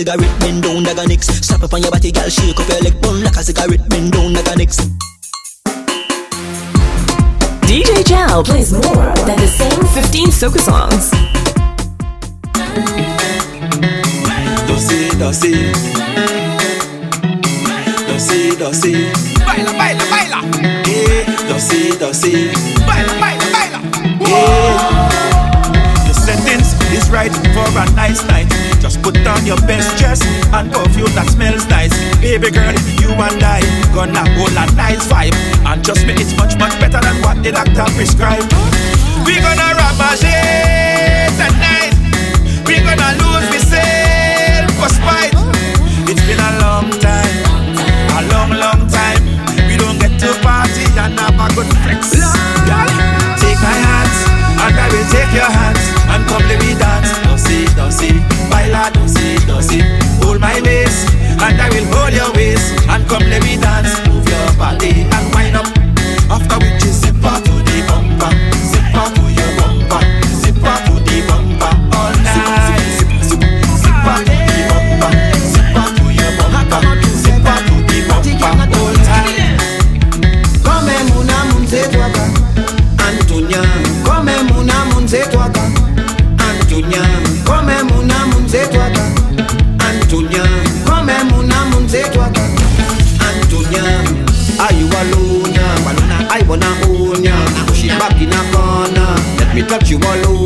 cigarette, 0.00 0.40
bend 0.40 0.62
down 0.62 0.82
like 0.82 0.96
a 0.96 1.06
nix. 1.06 1.50
Up 1.50 1.72
on 1.72 1.82
your 1.82 1.90
body, 1.90 2.10
girl, 2.10 2.28
shake 2.28 2.58
up 2.58 2.68
your 2.68 2.80
leg, 2.80 3.00
burn 3.02 3.22
like 3.22 3.36
a 3.36 3.42
cigarette, 3.42 3.86
bend 3.88 4.12
down 4.12 4.32
like 4.32 4.48
a 4.48 4.56
nix. 4.56 4.78
DJ 7.68 8.06
Jal 8.06 8.42
plays 8.42 8.72
more 8.72 9.12
than 9.26 9.38
the 9.38 9.46
same 9.46 9.84
15 10.02 10.28
soca 10.28 10.58
songs. 10.58 11.09
Baby 32.40 32.56
girl, 32.56 32.72
you 32.96 33.12
and 33.12 33.44
I 33.44 33.60
gonna 33.92 34.24
hold 34.32 34.56
a 34.56 34.64
nice 34.72 35.04
vibe. 35.12 35.36
And 35.68 35.84
trust 35.84 36.06
me, 36.06 36.14
it's 36.16 36.32
much, 36.40 36.56
much 36.56 36.72
better 36.80 36.96
than 36.96 37.20
what 37.20 37.36
the 37.44 37.52
doctor 37.52 37.84
prescribed. 37.92 38.48
We 39.28 39.36
gonna 39.44 39.76
ravage 39.76 40.24
it 40.24 41.28
tonight. 41.36 41.92
We 42.64 42.80
gonna 42.80 43.12
lose 43.20 43.44
we 43.52 43.60
self 43.60 44.72
for 44.72 44.88
spite. 44.88 45.36
It's 46.08 46.24
been 46.24 46.40
a 46.40 46.64
long 46.64 46.88
time, 47.04 47.44
a 48.16 48.24
long, 48.32 48.56
long 48.56 48.88
time. 48.88 49.20
We 49.68 49.76
don't 49.76 50.00
get 50.00 50.16
to 50.24 50.32
party 50.40 50.88
and 50.96 51.20
have 51.20 51.36
a 51.36 51.46
good 51.52 51.68
flex. 51.84 52.16
Girl, 52.64 52.88
take 53.36 53.60
my 53.60 53.76
hands 53.84 54.16
and 54.64 54.80
I 54.80 54.88
will 54.88 55.08
take 55.12 55.32
your 55.36 55.44
hands 55.44 55.84
and 56.08 56.24
come 56.24 56.48
let 56.48 56.56
me 56.64 56.72
dance. 56.72 57.12
Don't 57.20 57.36
see, 57.36 57.68
don't 57.76 57.92
see, 57.92 58.16
baila, 58.48 58.88
don't 58.96 59.12
see, 59.12 59.36
don't 59.44 59.60
see. 59.60 59.84
Hold 60.24 60.40
my 60.40 60.56
waist 60.64 61.09
and 61.42 61.60
I 61.60 61.68
will 61.70 61.86
hold 61.94 62.12
your 62.12 62.32
waist 62.34 62.74
and 62.88 63.06
come 63.08 63.22
let 63.28 63.42
me 63.42 63.56
dance. 63.56 63.92
Move 64.08 64.28
your 64.28 64.48
body 64.56 64.99
touch 99.70 99.88
you 99.88 100.00
all 100.02 100.26
over 100.26 100.39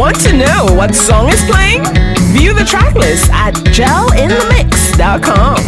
Want 0.00 0.16
to 0.20 0.32
know 0.32 0.64
what 0.80 0.94
song 0.94 1.28
is 1.28 1.44
playing? 1.44 1.84
View 2.32 2.54
the 2.54 2.64
tracklist 2.64 3.28
at 3.28 3.52
gelinthemix.com. 3.76 5.60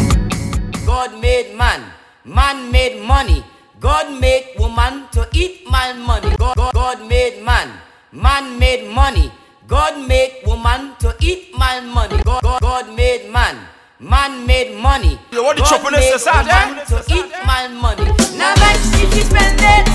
God 0.87 1.21
made 1.21 1.55
man, 1.55 1.83
man 2.25 2.73
made 2.73 3.07
money. 3.07 3.45
God 3.79 4.19
made 4.19 4.55
woman 4.59 5.07
to 5.13 5.29
eat 5.35 5.71
man 5.71 6.01
money. 6.01 6.35
God, 6.39 6.57
God, 6.57 6.73
God 6.73 7.07
made 7.11 7.45
man, 7.45 7.79
man 8.11 8.59
made 8.59 8.91
money. 8.95 9.31
God 9.69 10.09
made 10.09 10.41
woman 10.47 10.97
to 11.01 11.15
eat 11.21 11.55
man 11.59 11.93
money. 11.93 12.17
God, 12.25 12.43
God, 12.43 12.63
God 12.63 12.97
made 12.97 13.31
man, 13.31 13.59
man 14.01 14.47
made 14.47 14.81
money. 14.81 15.19
You 15.31 15.45
want 15.45 15.59
the 15.59 15.63
God 15.65 15.69
chopping 15.69 15.93
made 16.01 16.15
aside, 16.15 16.47
woman 16.47 16.79
eh? 16.79 16.85
to 16.87 17.05
eat 17.15 17.31
eh? 17.35 17.47
man 17.47 17.77
money. 17.77 18.05
Now 18.39 18.55
man, 18.57 18.79
she 18.97 19.05
she 19.13 19.21
spend 19.29 19.61
it. 19.61 19.87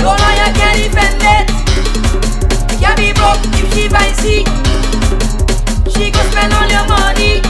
No 0.00 0.16
lawyer 0.16 0.50
can 0.56 0.76
defend 0.80 1.20
it. 1.22 2.35
You 2.76 2.82
can 2.82 2.96
be 2.98 3.12
broke 3.14 3.40
if 3.56 3.72
she 3.72 3.88
seat. 4.20 4.46
She 5.96 6.10
go 6.10 6.20
spend 6.30 6.52
all 6.52 6.68
your 6.68 6.86
money. 6.86 7.40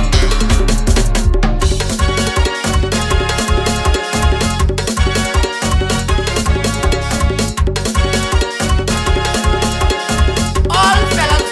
All 10.71 11.01
fellas. 11.11 11.45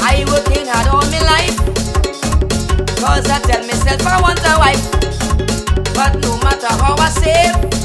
I 0.00 0.24
working 0.30 0.66
hard 0.66 0.88
all 0.88 1.04
my 1.12 1.20
life. 1.28 1.58
Cause 2.96 3.28
I 3.28 3.38
tell 3.40 3.62
myself 3.66 4.06
I 4.06 4.20
want 4.22 4.40
a 4.40 4.56
wife. 4.58 4.84
But 5.94 6.18
no 6.22 6.38
matter 6.38 6.72
how 6.82 6.96
I 6.96 7.10
save, 7.10 7.83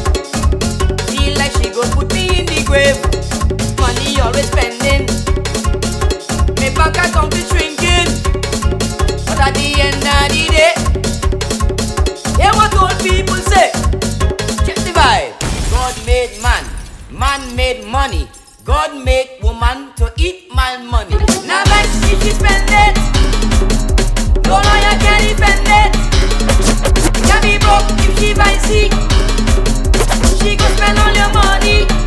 always 4.20 4.48
spending. 4.48 5.06
My 6.60 6.70
bank 6.76 6.98
account 6.98 7.34
is 7.34 7.48
shrinking. 7.50 8.08
But 9.26 9.40
at 9.40 9.54
the 9.56 9.70
end 9.80 10.04
of 10.04 10.28
the 10.32 10.44
day, 10.52 10.74
hear 12.40 12.54
what 12.54 12.74
old 12.76 12.98
people 13.00 13.40
say. 13.52 13.72
Check 14.66 14.78
the 14.86 14.92
vibe. 14.94 15.34
God 15.72 15.96
made 16.06 16.36
man, 16.42 16.64
man 17.12 17.56
made 17.56 17.86
money. 17.86 18.28
God 18.66 19.04
made 19.04 19.40
woman 19.42 19.94
to 19.98 20.12
eat 20.18 20.54
man 20.54 20.86
money. 20.86 21.16
Now 21.48 21.64
see 22.04 22.16
she 22.22 22.32
spend 22.32 22.70
it. 22.70 22.96
No 24.46 24.56
lawyer 24.56 24.96
can 25.04 25.20
defend 25.28 25.68
it. 25.82 25.92
Can 27.28 27.42
be 27.42 27.58
broke 27.58 27.90
if 28.06 28.20
she 28.20 28.34
buy 28.34 28.58
seat. 28.68 28.92
She 30.42 30.56
go 30.56 30.66
spend 30.76 31.00
all 31.00 31.14
your 31.14 31.32
money. 31.34 31.99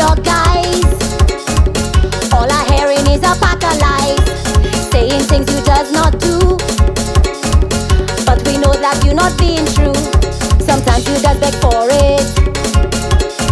Your 0.00 0.16
guys, 0.24 0.84
all 2.32 2.48
I 2.48 2.64
hearing 2.72 3.04
is 3.12 3.20
a 3.20 3.36
pack 3.36 3.60
of 3.68 3.76
lies, 3.84 4.24
saying 4.88 5.20
things 5.28 5.46
you 5.52 5.60
does 5.62 5.92
not 5.92 6.18
do. 6.18 6.56
But 8.24 8.40
we 8.46 8.56
know 8.56 8.72
that 8.80 8.96
you're 9.04 9.20
not 9.24 9.36
being 9.36 9.66
true. 9.76 9.92
Sometimes 10.64 11.04
you 11.06 11.20
just 11.20 11.38
beg 11.44 11.52
for 11.60 11.84
it. 12.08 12.24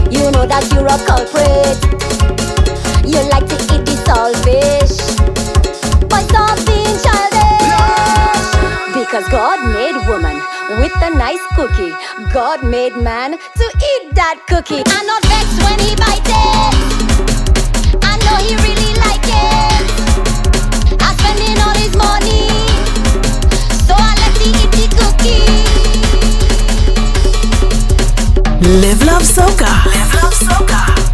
You 0.08 0.24
know 0.32 0.46
that 0.48 0.64
you're 0.72 0.88
a 0.88 0.98
culprit. 1.04 1.76
You 3.04 3.20
like 3.28 3.46
to 3.52 3.58
eat 3.74 3.84
the 3.84 3.96
saltfish, 4.08 4.96
but 6.08 6.22
stop 6.32 6.56
being 6.64 6.96
childish. 7.04 7.76
Because 8.96 9.28
God 9.28 9.68
made 9.74 9.87
with 10.76 10.92
a 11.02 11.10
nice 11.10 11.40
cookie. 11.56 11.92
God 12.32 12.62
made 12.62 12.94
man 12.96 13.32
to 13.32 13.64
eat 13.90 14.14
that 14.14 14.44
cookie. 14.46 14.82
I'm 14.86 15.06
not 15.06 15.22
vexed 15.24 15.62
when 15.64 15.78
he 15.80 15.96
bite 15.96 16.28
it. 16.28 16.74
I 18.04 18.16
know 18.24 18.36
he 18.44 18.54
really 18.60 18.92
like 19.00 19.24
it. 19.24 19.84
I'm 21.00 21.16
spending 21.16 21.56
all 21.64 21.72
his 21.72 21.96
money, 21.96 22.48
so 23.86 23.94
I 23.96 24.12
let 24.20 24.36
him 24.36 24.52
eat 24.60 24.70
the 24.76 24.86
cookie. 25.00 25.48
Live 28.82 29.02
Love 29.04 29.22
Soca. 29.22 29.72
Live 29.86 30.14
Love 30.20 30.34
Soca. 30.34 31.07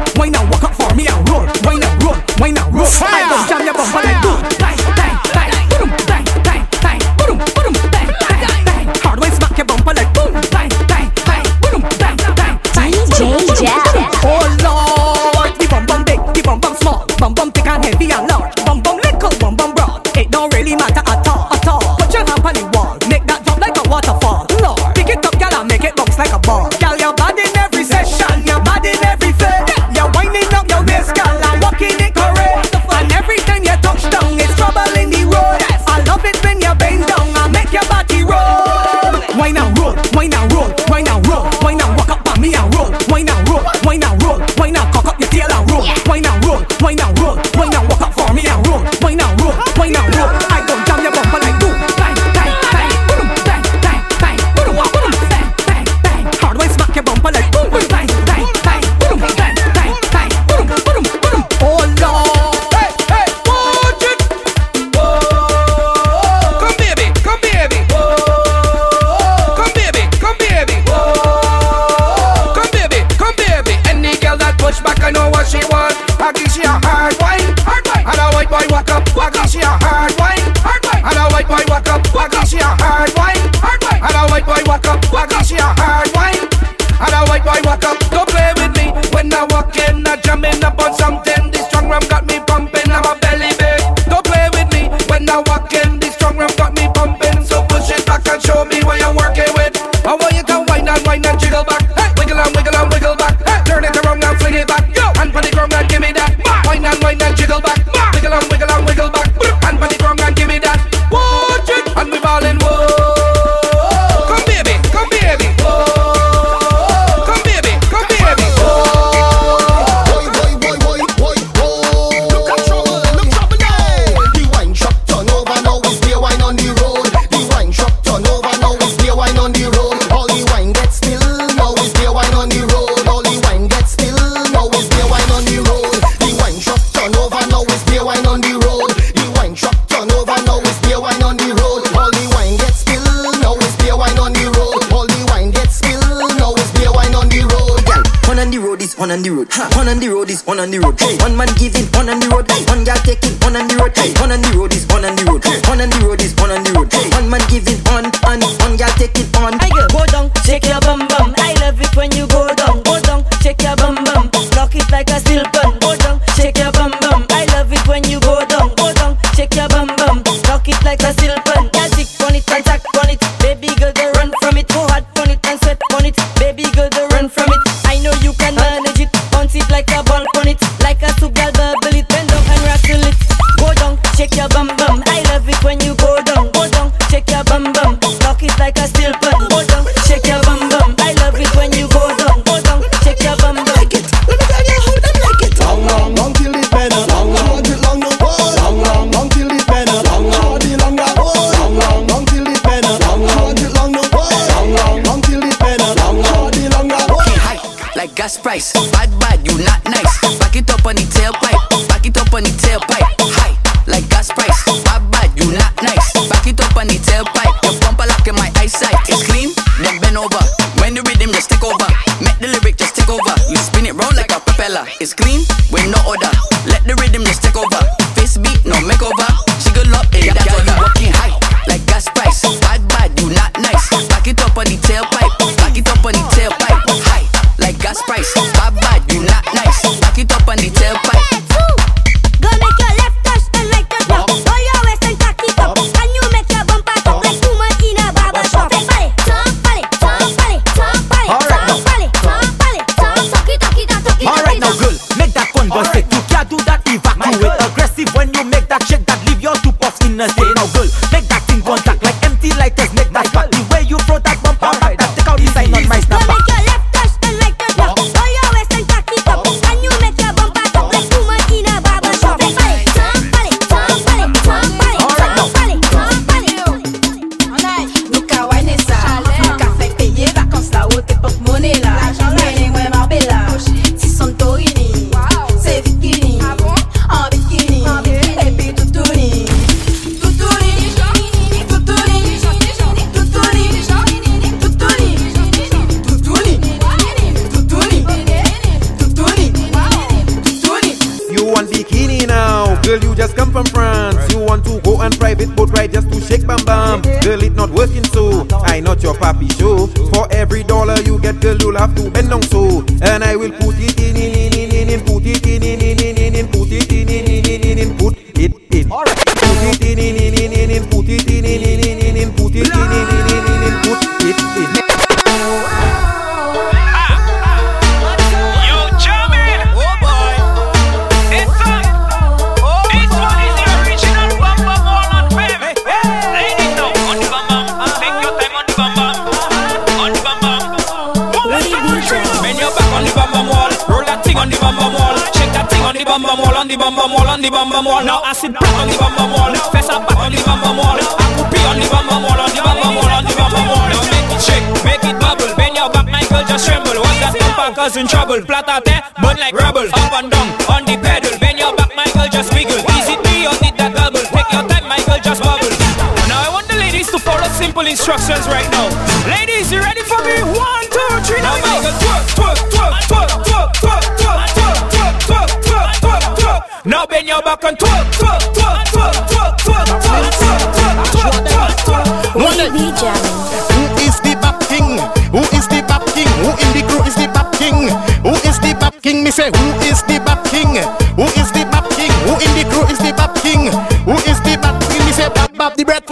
Roll, 0.00 0.14
wine 0.16 0.32
walk 0.50 0.69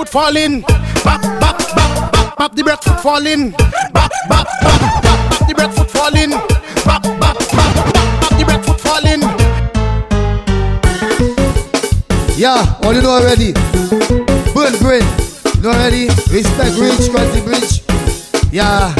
breadfruit 0.09 0.33
falling. 0.33 0.63
Bap 1.05 1.23
bap 1.41 1.59
bap 1.75 2.13
bap 2.13 2.37
bap 2.39 2.55
the 2.55 2.63
breadfruit 2.63 3.01
falling. 3.01 3.51
Bap 3.93 4.11
bap 4.29 4.47
bap 4.63 4.81
bap 5.03 5.03
bap 5.03 5.49
the 5.49 5.55
breadfruit 5.55 5.91
falling. 5.91 6.31
Bap 6.85 7.03
bap 7.21 7.37
bap 7.53 7.75
bap 7.75 7.95
bap 7.95 8.39
the 8.39 8.45
breadfruit 8.45 8.81
falling. 8.81 9.23
Yeah, 12.37 12.79
all 12.83 12.95
you 12.95 13.03
know 13.03 13.11
already. 13.11 13.53
Burn 14.55 14.79
brain. 14.81 15.05
You 15.57 15.63
know 15.63 15.71
already? 15.71 16.07
Respect 16.31 16.79
Rich, 16.79 17.11
cause 17.13 17.31
the 17.35 17.43
bridge. 17.45 17.83
Yeah, 18.53 18.95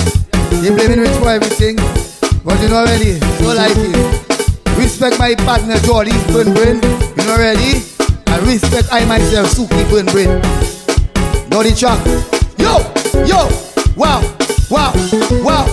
they 0.61 0.71
blaming 0.75 1.01
Rich 1.01 1.17
for 1.19 1.31
everything. 1.31 1.77
But 2.45 2.61
you 2.61 2.69
know 2.69 2.85
already, 2.85 3.21
so 3.21 3.55
like 3.55 3.77
it. 3.77 4.29
Respect 4.77 5.19
my 5.19 5.35
partner 5.35 5.77
Jordy, 5.79 6.13
Burn 6.33 6.53
Brain. 6.55 6.81
You 7.17 7.25
know 7.25 7.35
already? 7.35 7.83
And 8.27 8.47
respect 8.47 8.89
I 8.93 9.05
myself, 9.07 9.51
Suki 9.51 9.89
Burn 9.91 10.07
Brain. 10.07 10.78
Know 11.51 11.63
the 11.63 11.73
track. 11.73 11.99
Yo, 12.61 12.77
yo, 13.25 13.49
wow, 13.97 14.21
wow, 14.69 14.93
wow, 15.41 15.65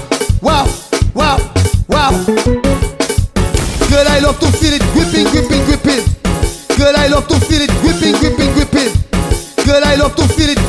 wow, 0.41 0.65
wow, 1.13 1.37
wow. 1.89 2.11
Girl, 3.89 4.07
I 4.07 4.19
love 4.23 4.39
to 4.39 4.47
feel 4.55 4.73
it, 4.73 4.81
gripping, 4.93 5.27
gripping, 5.31 5.63
gripping. 5.67 6.03
Girl, 6.77 6.95
I 6.95 7.07
love 7.07 7.27
to 7.27 7.39
feel 7.47 7.61
it, 7.61 7.71
gripping, 7.83 8.15
gripping, 8.19 8.53
gripping. 8.55 8.91
Girl, 9.65 9.83
I 9.83 9.95
love 9.95 10.15
to 10.15 10.27
feel 10.29 10.49
it, 10.49 10.59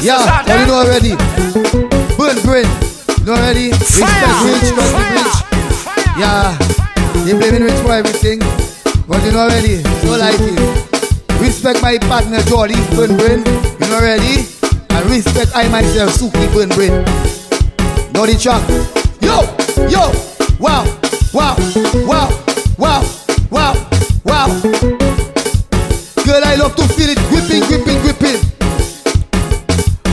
Yeah, 0.01 0.45
all 0.47 0.59
you 0.59 0.67
know 0.67 0.79
already. 0.85 1.13
Burn 2.17 2.37
brain. 2.45 2.69
You 3.17 3.25
know 3.25 3.33
already? 3.33 3.71
Respect 3.71 4.13
rich, 4.45 4.69
respect 4.77 5.09
rich. 5.17 5.33
Yeah, 6.17 6.55
they 7.25 7.33
blaming 7.33 7.63
rich 7.63 7.79
for 7.81 7.93
everything. 7.93 8.39
But 9.07 9.23
you 9.25 9.31
know 9.31 9.41
already, 9.49 9.81
so 10.05 10.17
like 10.17 10.37
it. 10.37 11.41
Respect 11.41 11.81
my 11.81 11.97
partner 11.97 12.39
Jordy, 12.43 12.75
Burn 12.95 13.17
Brain. 13.17 13.43
You 13.81 13.87
know 13.89 13.97
already? 13.97 14.45
And 14.89 15.09
respect 15.09 15.51
I 15.55 15.67
myself, 15.69 16.13
Suki 16.13 16.45
Burn 16.53 16.69
Brain. 16.69 16.93
Know 18.13 18.25
the 18.25 18.37
track. 18.39 18.61
Yo, 19.21 19.41
yo, 19.89 20.11
wow, 20.59 20.85
wow, 21.33 21.55
wow, 22.05 22.29
wow, 22.77 23.01
wow, 23.49 23.84
wow. 24.35 24.47
Girl, 26.27 26.43
I 26.43 26.55
love 26.59 26.75
to 26.75 26.83
feel 26.95 27.09
it, 27.09 27.19
gripping, 27.31 27.63
gripping, 27.69 27.99
gripping. 28.03 28.39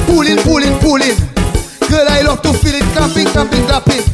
Pulling, 0.07 0.39
pulling, 0.47 0.79
pulling. 0.79 1.17
Girl, 1.91 2.07
I 2.09 2.23
love 2.23 2.41
to 2.43 2.53
feel 2.53 2.77
it, 2.79 2.87
clamping, 2.95 3.27
clamping, 3.35 3.65
clapping. 3.67 4.05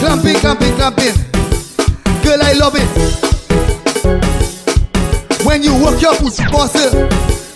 Clamping, 0.00 0.36
clamping, 0.42 0.74
clamping. 0.74 1.14
Girl, 2.24 2.42
I 2.42 2.52
love 2.58 2.74
it. 2.74 2.88
When 5.46 5.62
you 5.62 5.74
work 5.82 6.00
your 6.02 6.16
pussy 6.16 6.44
muscle. 6.50 6.90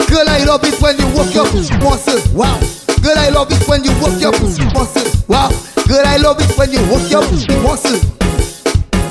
Girl, 0.07 0.29
I 0.29 0.45
love 0.45 0.63
it 0.65 0.81
when 0.81 0.99
you 0.99 1.07
work 1.17 1.35
your 1.35 1.47
pussy 1.47 1.77
muscle. 1.79 2.21
Wow. 2.33 2.61
Girl, 3.03 3.19
I 3.19 3.31
love 3.31 3.51
it 3.51 3.67
when 3.69 3.83
you 3.83 3.91
work 4.01 4.21
your 4.21 4.33
pussy 4.33 4.65
muscle. 4.67 5.03
Wow. 5.27 5.51
Girl, 5.89 6.07
I 6.07 6.17
love 6.19 6.41
it 6.41 6.57
when 6.57 6.71
you 6.71 6.81
work 6.93 7.11
your 7.11 7.23
pussy 7.23 7.57
muscle. 7.61 8.16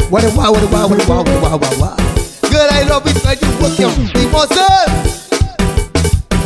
What 0.10 0.24
a 0.24 0.30
wow, 0.38 0.52
what 0.52 0.64
a 0.64 0.68
wow, 0.68 0.88
what 0.88 1.04
a 1.04 1.10
wow, 1.10 1.24
what 1.24 1.30
a 1.30 1.40
wow, 1.42 1.58
wow, 1.58 1.80
wow. 1.80 1.96
Girl, 2.50 2.68
I 2.72 2.84
love 2.88 3.04
it 3.08 3.18
when 3.26 3.38
you 3.42 3.50
work 3.60 3.78
your 3.80 3.92
emotion. 4.22 4.86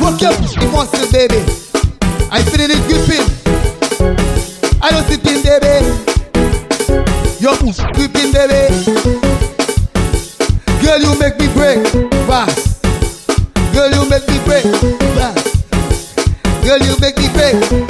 Work 0.02 0.22
your 0.22 0.34
emotion, 0.64 1.12
baby. 1.12 1.44
I 2.32 2.42
feel 2.42 2.62
it 2.72 2.82
gripping. 2.88 3.28
I 4.82 4.92
don't 4.92 5.04
sleep 5.06 5.26
in, 5.26 5.44
baby. 5.44 5.86
Your 7.40 7.58
gripping, 7.94 8.32
baby. 8.32 8.70
Girl, 10.82 11.00
you 11.00 11.20
make 11.20 11.38
me 11.38 11.48
break 11.54 11.86
fast. 12.28 12.82
Girl, 13.74 13.92
you 13.92 14.10
make 14.10 14.28
me 14.30 14.40
break 14.46 14.64
fast. 15.20 15.66
Girl, 16.64 16.80
you 16.80 16.98
make 17.00 17.18
me 17.18 17.28
break. 17.34 17.89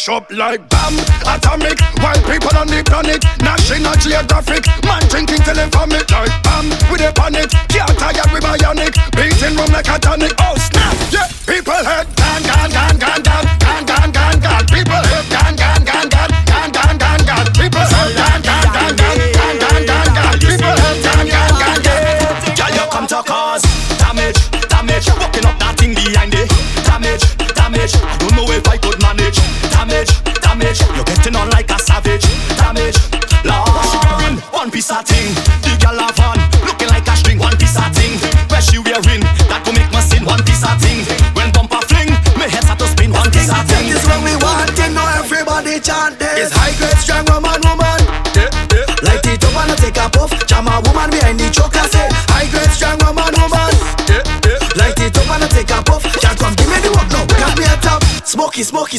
mash 0.00 0.08
up 0.08 0.30
like 0.30 0.68
bam, 0.68 0.94
Atomic, 1.26 1.80
white 2.02 2.22
people 2.24 2.56
on 2.56 2.66
the 2.66 2.82
planet. 2.84 3.22
National 3.42 3.94
Geographic, 3.96 4.66
man 4.84 5.02
drinking 5.08 5.42
till 5.42 5.54
they 5.54 5.68
vomit 5.68 6.10
Like 6.10 6.42
bam. 6.42 6.68
with 6.90 7.00
a 7.00 7.12
panic 7.12 7.50
Can't 7.68 7.98
tired, 7.98 8.32
we 8.32 8.40
bionic. 8.40 8.94
Beating 9.16 9.56
room 9.56 9.72
like 9.72 9.88
a 9.88 9.98
tonic, 9.98 10.32
oh 10.38 10.56
snap. 10.56 10.79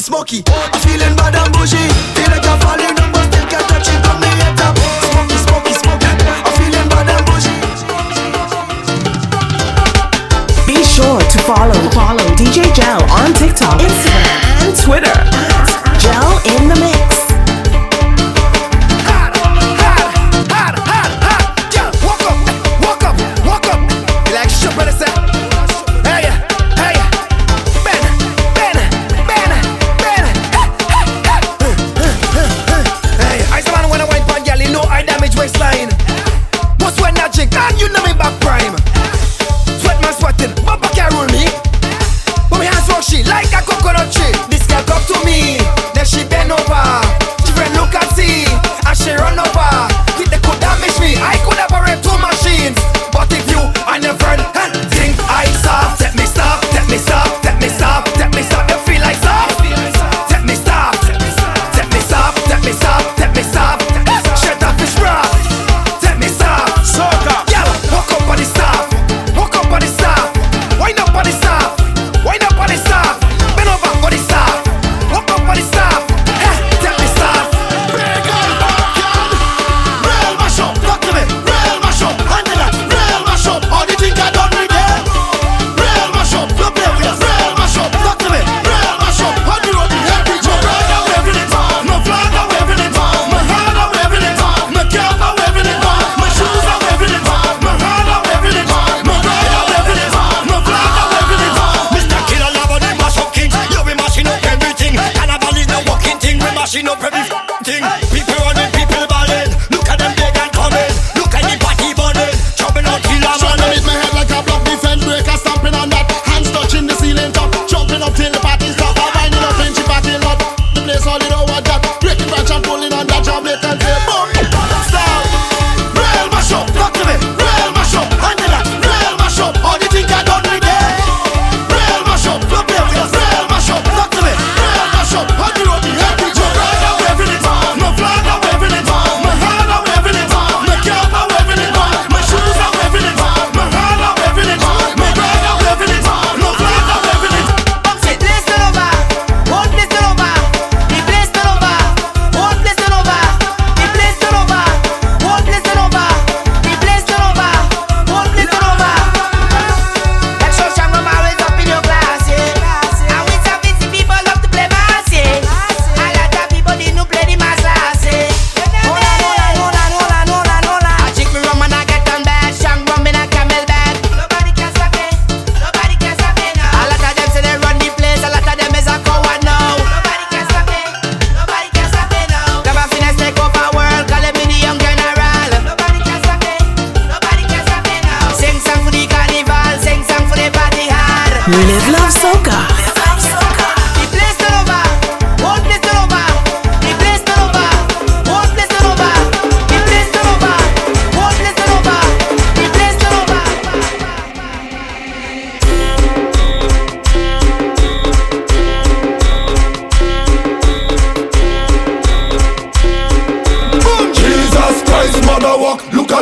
smoky. 0.00 0.42
I'm 0.46 0.80
feeling. 0.80 1.21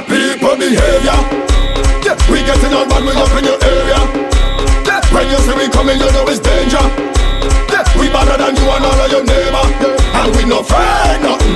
At 0.00 0.08
people 0.08 0.56
behavior. 0.56 1.18
Yeah, 2.04 2.16
we 2.30 2.40
getting 2.42 2.72
on 2.72 2.88
bad, 2.88 3.02
we 3.04 3.12
up 3.12 3.32
in 3.36 3.44
your 3.44 3.58
area. 3.60 4.00
Yeah, 4.86 5.00
when 5.12 5.28
you 5.28 5.38
see 5.44 5.54
we 5.54 5.68
coming, 5.68 5.98
you 5.98 6.10
know 6.12 6.24
it's 6.28 6.40
danger. 6.40 6.84
Yeah, 7.68 7.84
we 7.98 8.08
better 8.08 8.36
than 8.36 8.56
you 8.56 8.66
and 8.70 8.84
all 8.84 9.00
of 9.00 9.10
your 9.10 9.24
neighbor. 9.24 9.64
Yeah, 9.80 10.24
and 10.24 10.36
we 10.36 10.44
no 10.44 10.60
afraid 10.60 11.20
nothing. 11.22 11.49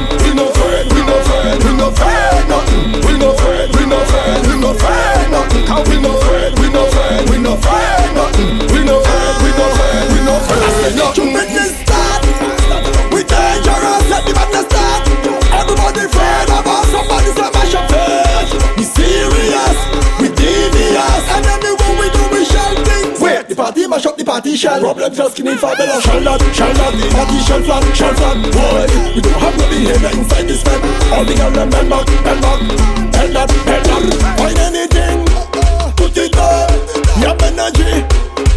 Party 24.34 24.56
mash 24.56 24.66
up 24.66 24.74
the 24.74 24.80
party 24.80 24.80
shell. 24.80 24.80
Problem 24.80 25.14
just 25.14 25.36
skinny 25.36 25.54
for 25.54 25.70
the 25.76 26.00
Shall 26.02 26.20
not, 26.20 26.42
shall 26.54 26.74
not. 26.74 26.94
Party 27.14 27.38
flat, 27.62 27.84
shall 27.94 28.14
flat. 28.14 28.36
Boy, 28.50 28.86
we 29.14 29.20
don't 29.22 29.38
have 29.38 29.54
no 29.58 29.66
behavior 29.70 30.10
inside 30.18 30.46
this 30.50 30.62
bed. 30.64 30.80
All 31.14 31.24
the 31.24 31.34
girls 31.38 31.54
them 31.54 31.70
bend 31.70 31.88
back, 31.90 32.06
bend 32.26 32.40
back, 32.42 32.60
bend 33.14 33.32
that, 33.36 33.48
bend 33.62 33.84
that. 33.86 34.02
Find 34.38 34.58
anything, 34.58 35.22
put 35.94 36.16
it 36.18 36.34
up. 36.34 36.70
You 37.22 37.30
have 37.30 37.42
energy 37.46 38.02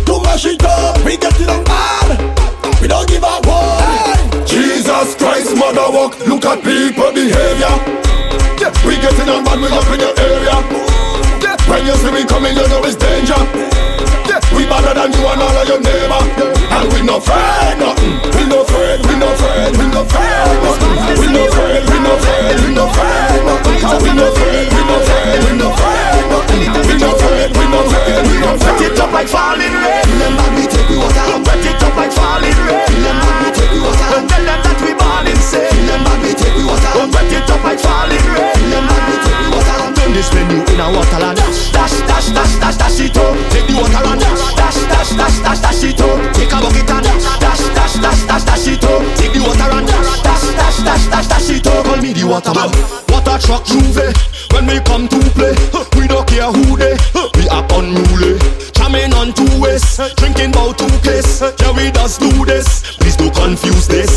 to 0.05 0.13
mash 0.25 0.45
it 0.49 0.63
up. 0.65 0.97
We 1.05 1.17
get 1.17 1.37
it 1.37 1.49
on 1.49 1.61
bad. 1.63 2.09
We 2.81 2.87
don't 2.87 3.07
give 3.07 3.21
a 3.21 3.37
what. 3.45 4.47
Jesus 4.49 5.13
Christ, 5.15 5.53
mother 5.57 5.93
walk, 5.93 6.17
look 6.25 6.45
at 6.45 6.63
people 6.65 7.13
behavior. 7.13 7.73
Yeah, 8.57 8.73
we 8.81 8.97
getting 8.97 9.29
on 9.29 9.45
bad, 9.45 9.61
we 9.61 9.69
up 9.69 9.85
in 9.93 10.01
your 10.01 10.15
area. 10.25 10.57
Yeah, 11.45 11.57
when 11.69 11.85
you 11.85 11.93
see 12.01 12.09
we 12.09 12.25
coming, 12.25 12.57
you 12.57 12.65
know 12.65 12.81
it's 12.81 12.97
danger. 12.97 13.76
Better 14.77 14.93
than 14.93 15.09
you 15.09 15.25
and 15.25 15.41
all 15.41 15.57
of 15.57 15.65
your 15.65 15.81
neighbor. 15.81 16.21
And 16.69 16.85
we 16.93 17.01
no 17.01 17.17
afraid 17.17 17.81
nothing. 17.81 18.13
We 18.37 18.45
no 18.45 18.61
afraid, 18.61 19.01
we 19.09 19.17
no 19.17 19.33
afraid, 19.33 19.73
we 19.73 19.89
no 19.89 20.05
afraid 20.05 20.53
nothing. 20.61 21.17
We 21.17 21.27
no 21.33 21.49
afraid, 21.49 21.81
we 21.89 21.97
no 21.97 22.13
afraid, 22.13 22.61
we 22.61 22.69
no 22.77 22.85
afraid 22.85 23.41
nothing. 23.41 23.81
Cause 23.81 24.01
we 24.05 24.13
no 24.13 24.29
afraid, 24.29 24.69
we 24.69 24.81
no 24.85 24.95
afraid, 25.01 25.41
we 25.41 25.51
no 25.57 25.67
afraid 25.73 26.29
nothing. 26.29 26.61
We 26.85 26.93
no 26.93 27.09
afraid, 27.09 27.49
we 27.57 27.65
no 27.73 27.79
afraid, 27.89 28.21
we 28.21 28.35
no 28.37 28.53
afraid. 28.53 28.77
Wet 28.77 28.85
it 28.85 29.01
up 29.01 29.11
like 29.17 29.25
falling 29.33 29.73
rain. 29.81 30.05
Remember 30.13 30.45
me 30.53 30.63
take 30.69 30.89
you 30.93 31.01
water. 31.01 31.25
Wet 31.41 31.65
it 31.65 31.81
up 31.81 31.97
like 31.97 32.13
falling 32.13 32.59
rain. 32.69 32.85
Remember 32.85 33.33
me 33.41 33.49
take 33.57 33.73
you 33.73 33.81
water. 33.81 34.07
Don't 34.13 34.29
tell 34.29 34.45
them 34.45 34.61
that 34.61 34.77
we 34.85 34.93
born 34.93 35.25
insane. 35.25 35.73
Remember 35.73 36.13
me 36.21 36.37
take 36.37 36.53
you 36.53 36.69
water. 36.69 36.93
Wet 37.01 37.33
it 37.33 37.49
up 37.49 37.65
like 37.65 37.81
falling 37.81 38.25
rain. 38.29 38.53
Remember 38.61 38.97
me 39.09 39.15
take 39.25 39.41
you 39.41 39.49
water. 39.57 39.77
Done 39.97 40.13
this 40.13 40.29
you 40.29 40.45
in 40.45 40.77
a 40.77 40.87
waterland. 40.93 41.33
Dash, 41.41 41.73
dash, 41.73 42.29
dash, 42.29 42.53
dash, 42.61 42.77
dash 42.77 42.99
it 43.01 43.17
up. 43.17 43.33
Take 43.49 43.65
the 43.65 43.73
water 43.81 44.05
and 44.05 44.21
dash. 44.21 44.56
Dash, 45.07 45.39
dash, 45.39 45.39
dash, 45.39 45.59
dash, 45.61 45.83
it 45.83 46.01
up. 46.01 46.33
Take 46.33 46.51
a 46.51 46.59
bucket 46.59 46.89
and 46.89 47.03
dash. 47.05 47.23
Dash, 47.39 47.63
dash, 47.71 47.95
dash, 48.27 48.43
dash, 48.43 48.67
it 48.67 48.83
up. 48.83 49.01
Take 49.15 49.33
the 49.33 49.39
water 49.39 49.69
and 49.71 49.87
dash. 49.87 50.21
Dash, 50.21 50.45
dash, 50.51 50.77
dash, 50.83 51.05
dash, 51.07 51.27
dash 51.27 51.49
it 51.49 51.67
up. 51.67 51.85
Call 51.85 51.97
me 51.97 52.11
the 52.11 52.27
waterman. 52.27 52.71
Water 53.07 53.37
truck 53.39 53.63
Juve. 53.63 54.11
When 54.51 54.65
we 54.67 54.79
come 54.81 55.07
to 55.07 55.19
play, 55.37 55.53
we 55.95 56.07
don't 56.07 56.27
care 56.27 56.51
who 56.51 56.75
they. 56.75 56.95
We 57.37 57.47
are 57.49 57.65
unruly. 57.77 58.39
Jamming 58.73 59.13
on 59.13 59.33
two 59.33 59.47
ways, 59.61 59.99
drinking 60.17 60.51
about 60.51 60.77
two 60.77 60.89
case. 61.05 61.41
Yeah, 61.41 61.71
we 61.71 61.91
just 61.91 62.19
do 62.19 62.31
this. 62.45 62.97
Please 62.97 63.15
don't 63.15 63.33
confuse 63.33 63.87
this. 63.87 64.16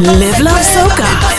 Live 0.00 0.40
Love 0.40 0.62
Soca. 0.62 1.29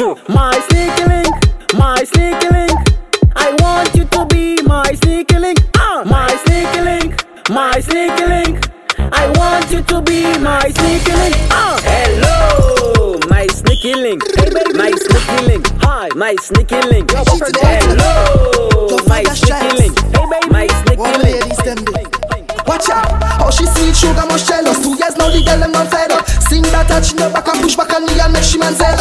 want 0.00 0.28
my 0.28 0.52
sneaky 0.68 1.04
link, 1.04 1.74
my 1.74 2.04
sneaky 2.04 2.48
link. 2.50 2.78
I 3.34 3.54
want 3.60 3.94
you 3.94 4.04
to 4.04 4.26
be 4.26 4.60
my 4.62 4.84
sneaky 5.02 5.38
link, 5.38 5.58
ah, 5.76 6.02
my 6.06 6.28
sneaky 6.44 6.80
link, 6.80 7.50
my 7.50 7.80
sneaky 7.80 8.26
link. 8.26 8.68
I 8.98 9.28
want 9.36 9.70
you 9.70 9.82
to 9.82 10.00
be 10.02 10.22
my 10.38 10.68
sneaky 10.70 11.12
link, 11.12 11.36
ah. 11.50 11.80
Hello, 11.82 13.18
my 13.28 13.46
sneaky 13.48 13.94
link, 13.94 14.22
hey 14.36 14.50
baby. 14.50 14.78
my 14.78 14.90
sneaky 14.92 15.46
link, 15.46 15.66
hi, 15.82 16.08
my 16.14 16.34
sneaky 16.36 16.80
link. 16.88 17.10
Yo, 17.10 17.24
Hello, 17.24 18.98
my 19.08 19.22
sneaky 19.24 19.76
link, 19.78 19.98
hey 20.14 20.26
baby, 20.30 20.48
my 20.52 20.66
sneaky 20.66 21.18
link. 21.22 21.48
Watch 22.68 22.90
out, 22.90 23.08
oh 23.40 23.50
she 23.50 23.64
sweet 23.64 23.96
sugar 23.96 24.26
most 24.28 24.46
jealous. 24.46 24.78
Two 24.82 24.94
years 24.94 25.16
now 25.16 25.30
the 25.30 25.42
girl 25.42 25.58
them 25.58 25.74
on 25.74 25.86
fed 25.88 26.12
up. 26.12 26.28
Sing 26.28 26.62
that 26.68 26.90
and 26.90 27.04
she 27.04 27.16
never 27.16 27.40
can 27.40 27.62
push 27.62 27.74
back 27.74 27.92
on 27.94 28.04
me 28.04 28.12
and 28.20 28.32
make 28.32 28.44
she 28.44 28.58
man 28.58 28.74
zealous 28.74 28.97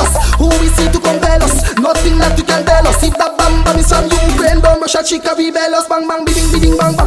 Active 2.98 3.14
that 3.14 3.38
bamba 3.38 3.64
bomb 3.64 3.78
is 3.78 3.90
from 3.90 4.10
Ukraine 4.10 4.60
Bomb 4.60 4.82
rush 4.82 4.96
a 4.96 5.04
chica, 5.04 5.36
we 5.38 5.52
bellows 5.52 5.88
Bang, 5.88 6.08
bang, 6.08 6.26
bidding, 6.26 6.52
bidding, 6.52 6.78
bang, 6.78 6.96
bang. 6.96 7.07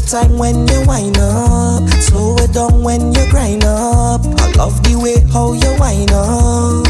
your 0.00 0.08
time 0.08 0.38
when 0.38 0.66
you 0.68 0.86
wind 0.86 1.18
up. 1.18 1.88
Slow 2.00 2.36
it 2.38 2.52
down 2.52 2.82
when 2.82 3.12
you 3.12 3.30
grind 3.30 3.64
up. 3.64 4.20
I 4.24 4.52
love 4.56 4.82
the 4.82 4.96
way 4.96 5.20
how 5.32 5.52
you 5.52 5.70
wind 5.78 6.12
up. 6.12 6.86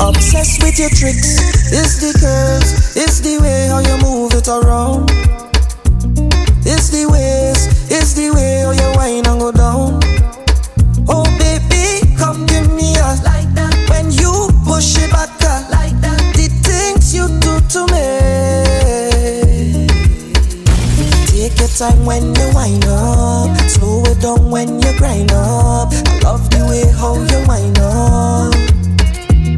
Obsessed 0.00 0.62
with 0.62 0.78
your 0.78 0.90
tricks. 0.90 1.38
It's 1.72 1.98
the 2.00 2.12
curves. 2.18 2.96
It's 2.96 3.20
the 3.20 3.38
way 3.40 3.68
how 3.68 3.80
you 3.80 3.96
move 4.02 4.32
it 4.34 4.48
around. 4.48 5.10
It's 6.66 6.90
the 6.90 7.06
ways. 7.10 7.66
It's 7.90 8.14
the 8.14 8.30
way 8.30 8.60
how 8.60 8.72
you 8.72 8.85
time 21.78 22.06
when 22.06 22.34
you 22.34 22.50
wind 22.54 22.86
up, 22.86 23.54
slow 23.68 24.02
it 24.06 24.18
down 24.22 24.50
when 24.50 24.80
you 24.80 24.96
grind 24.96 25.30
up. 25.32 25.92
I 25.92 26.20
love 26.24 26.48
the 26.48 26.64
way 26.64 26.90
how 26.96 27.16
you 27.20 27.40
wind 27.46 27.78
up. 27.78 28.54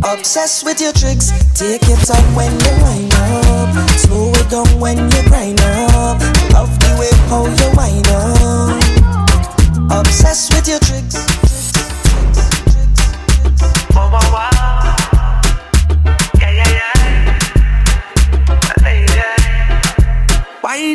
Obsessed 0.02 0.64
with 0.64 0.80
your 0.80 0.92
tricks, 0.92 1.30
take 1.54 1.86
your 1.86 1.96
time 1.98 2.34
when 2.34 2.50
you 2.50 2.74
wind 2.82 3.14
up, 3.14 3.90
slow 3.90 4.32
it 4.34 4.50
down 4.50 4.80
when 4.80 4.98
you 4.98 5.22
grind 5.28 5.60
up. 5.60 6.18
I 6.20 6.48
love 6.54 6.76
the 6.80 6.96
way 6.98 7.12
how 7.30 7.46
you 7.46 7.68
wind 7.78 8.08
up. 8.10 10.00
Obsessed 10.00 10.52
with 10.54 10.66
your 10.66 10.80
tricks. 10.80 11.14
tricks, 11.14 11.70
tricks, 11.70 12.74
tricks 12.74 13.62
oh, 13.94 14.10
wow, 14.10 14.32
wow. 14.32 14.57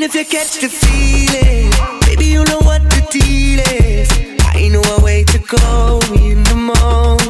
if 0.04 0.16
you 0.16 0.26
catch 0.26 0.60
the 0.60 0.68
feeling, 0.68 1.72
baby, 2.02 2.26
you 2.26 2.44
know 2.44 2.60
what 2.60 2.82
the 2.90 3.08
deal 3.10 3.60
is. 3.82 4.10
I 4.54 4.68
know 4.68 4.82
a 4.98 5.02
way 5.02 5.24
to 5.24 5.38
go 5.40 6.02
in 6.14 6.44
the 6.44 6.56
morning. 6.56 7.23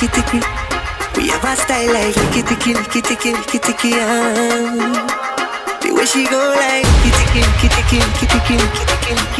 licky 0.00 0.08
ticky. 0.14 0.40
We 1.16 1.28
have 1.28 1.44
a 1.44 1.56
style 1.56 1.92
like 1.92 2.14
licky 2.14 2.42
ticky, 2.48 2.72
licky 2.72 3.02
ticky, 3.02 3.32
licky 3.32 3.60
ticky. 3.60 3.90
The 5.80 5.92
way 5.92 6.06
she 6.06 6.24
go 6.24 6.38
like 6.56 6.86
licky 6.86 7.10
ticky, 7.18 7.40
licky 7.40 7.68
ticky, 7.68 7.98
licky 7.98 8.26
ticky, 8.32 8.56
licky 8.56 8.84
ticky. 9.36 9.39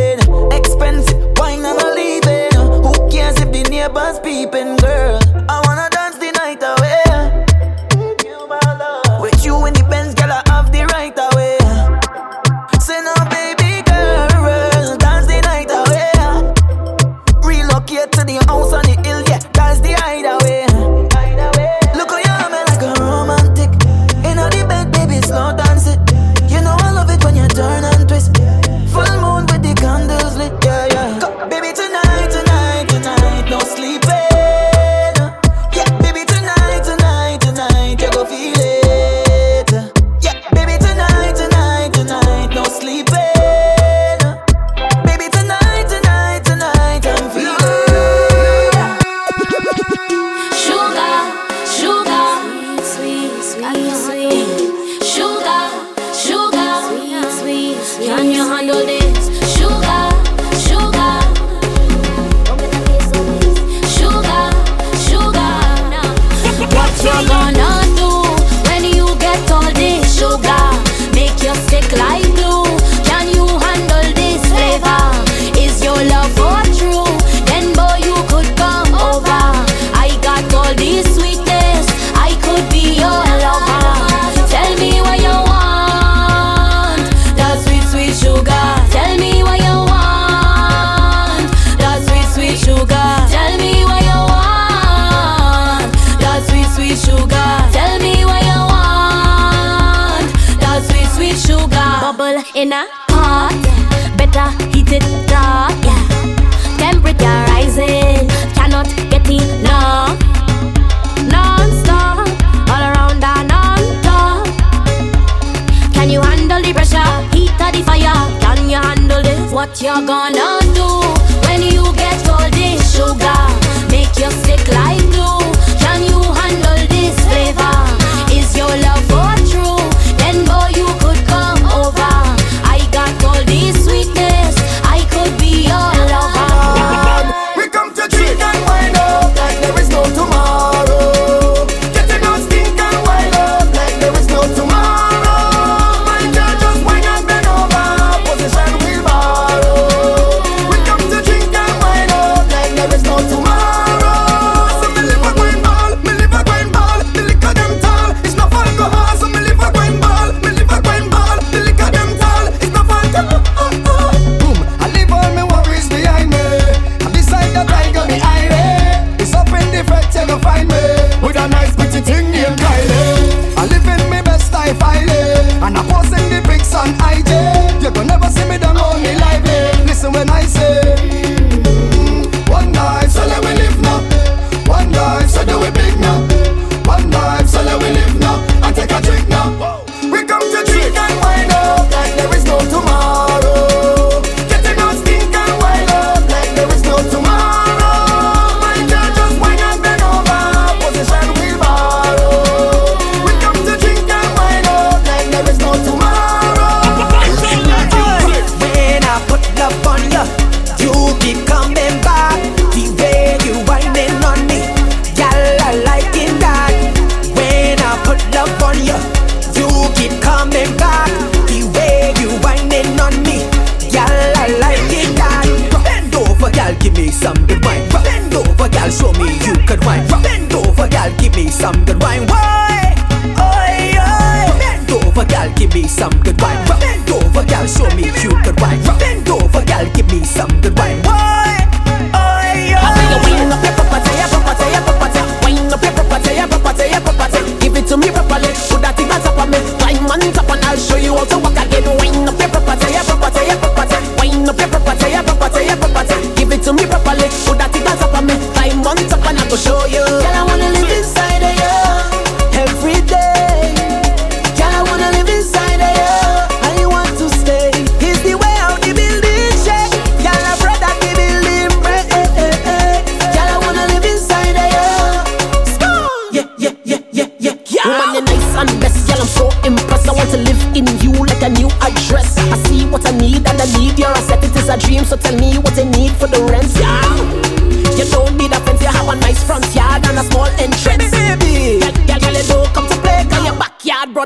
neighbors 3.81 4.19
peeping, 4.19 4.80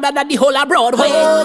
harder 0.06 0.20
than 0.20 0.28
the 0.28 0.36
whole 0.36 0.56
of 0.56 0.68
Broadway. 0.68 1.08
Oh, 1.10 1.45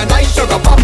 a 0.00 0.06
nice 0.06 0.34
sugar 0.34 0.58
pop. 0.62 0.80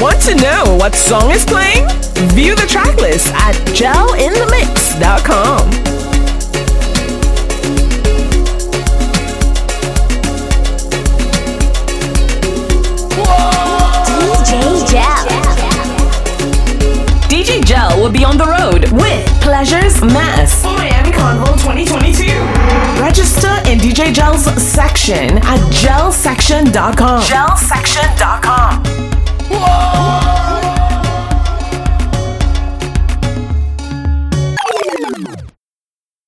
Want 0.00 0.20
to 0.22 0.34
know 0.34 0.76
what 0.76 0.94
song 0.94 1.30
is 1.30 1.44
playing? 1.44 1.86
View 2.34 2.56
the 2.56 2.62
tracklist 2.62 3.32
at 3.32 3.54
jelinthemix.com. 3.68 5.70
DJ 17.28 17.64
Jel 17.64 18.00
will 18.00 18.10
be 18.10 18.24
on 18.24 18.36
the 18.36 18.46
road 18.46 18.90
with 18.92 19.26
Pleasures 19.40 20.02
Mass 20.02 20.62
for 20.62 20.72
Miami 20.72 21.12
Carnival 21.12 21.54
2022 21.54 22.67
register 23.00 23.48
in 23.70 23.78
DJ 23.78 24.12
Jel's 24.12 24.44
section 24.60 25.38
at 25.38 25.60
jelsection.com. 25.72 27.22
Jelsection.com. 27.22 28.37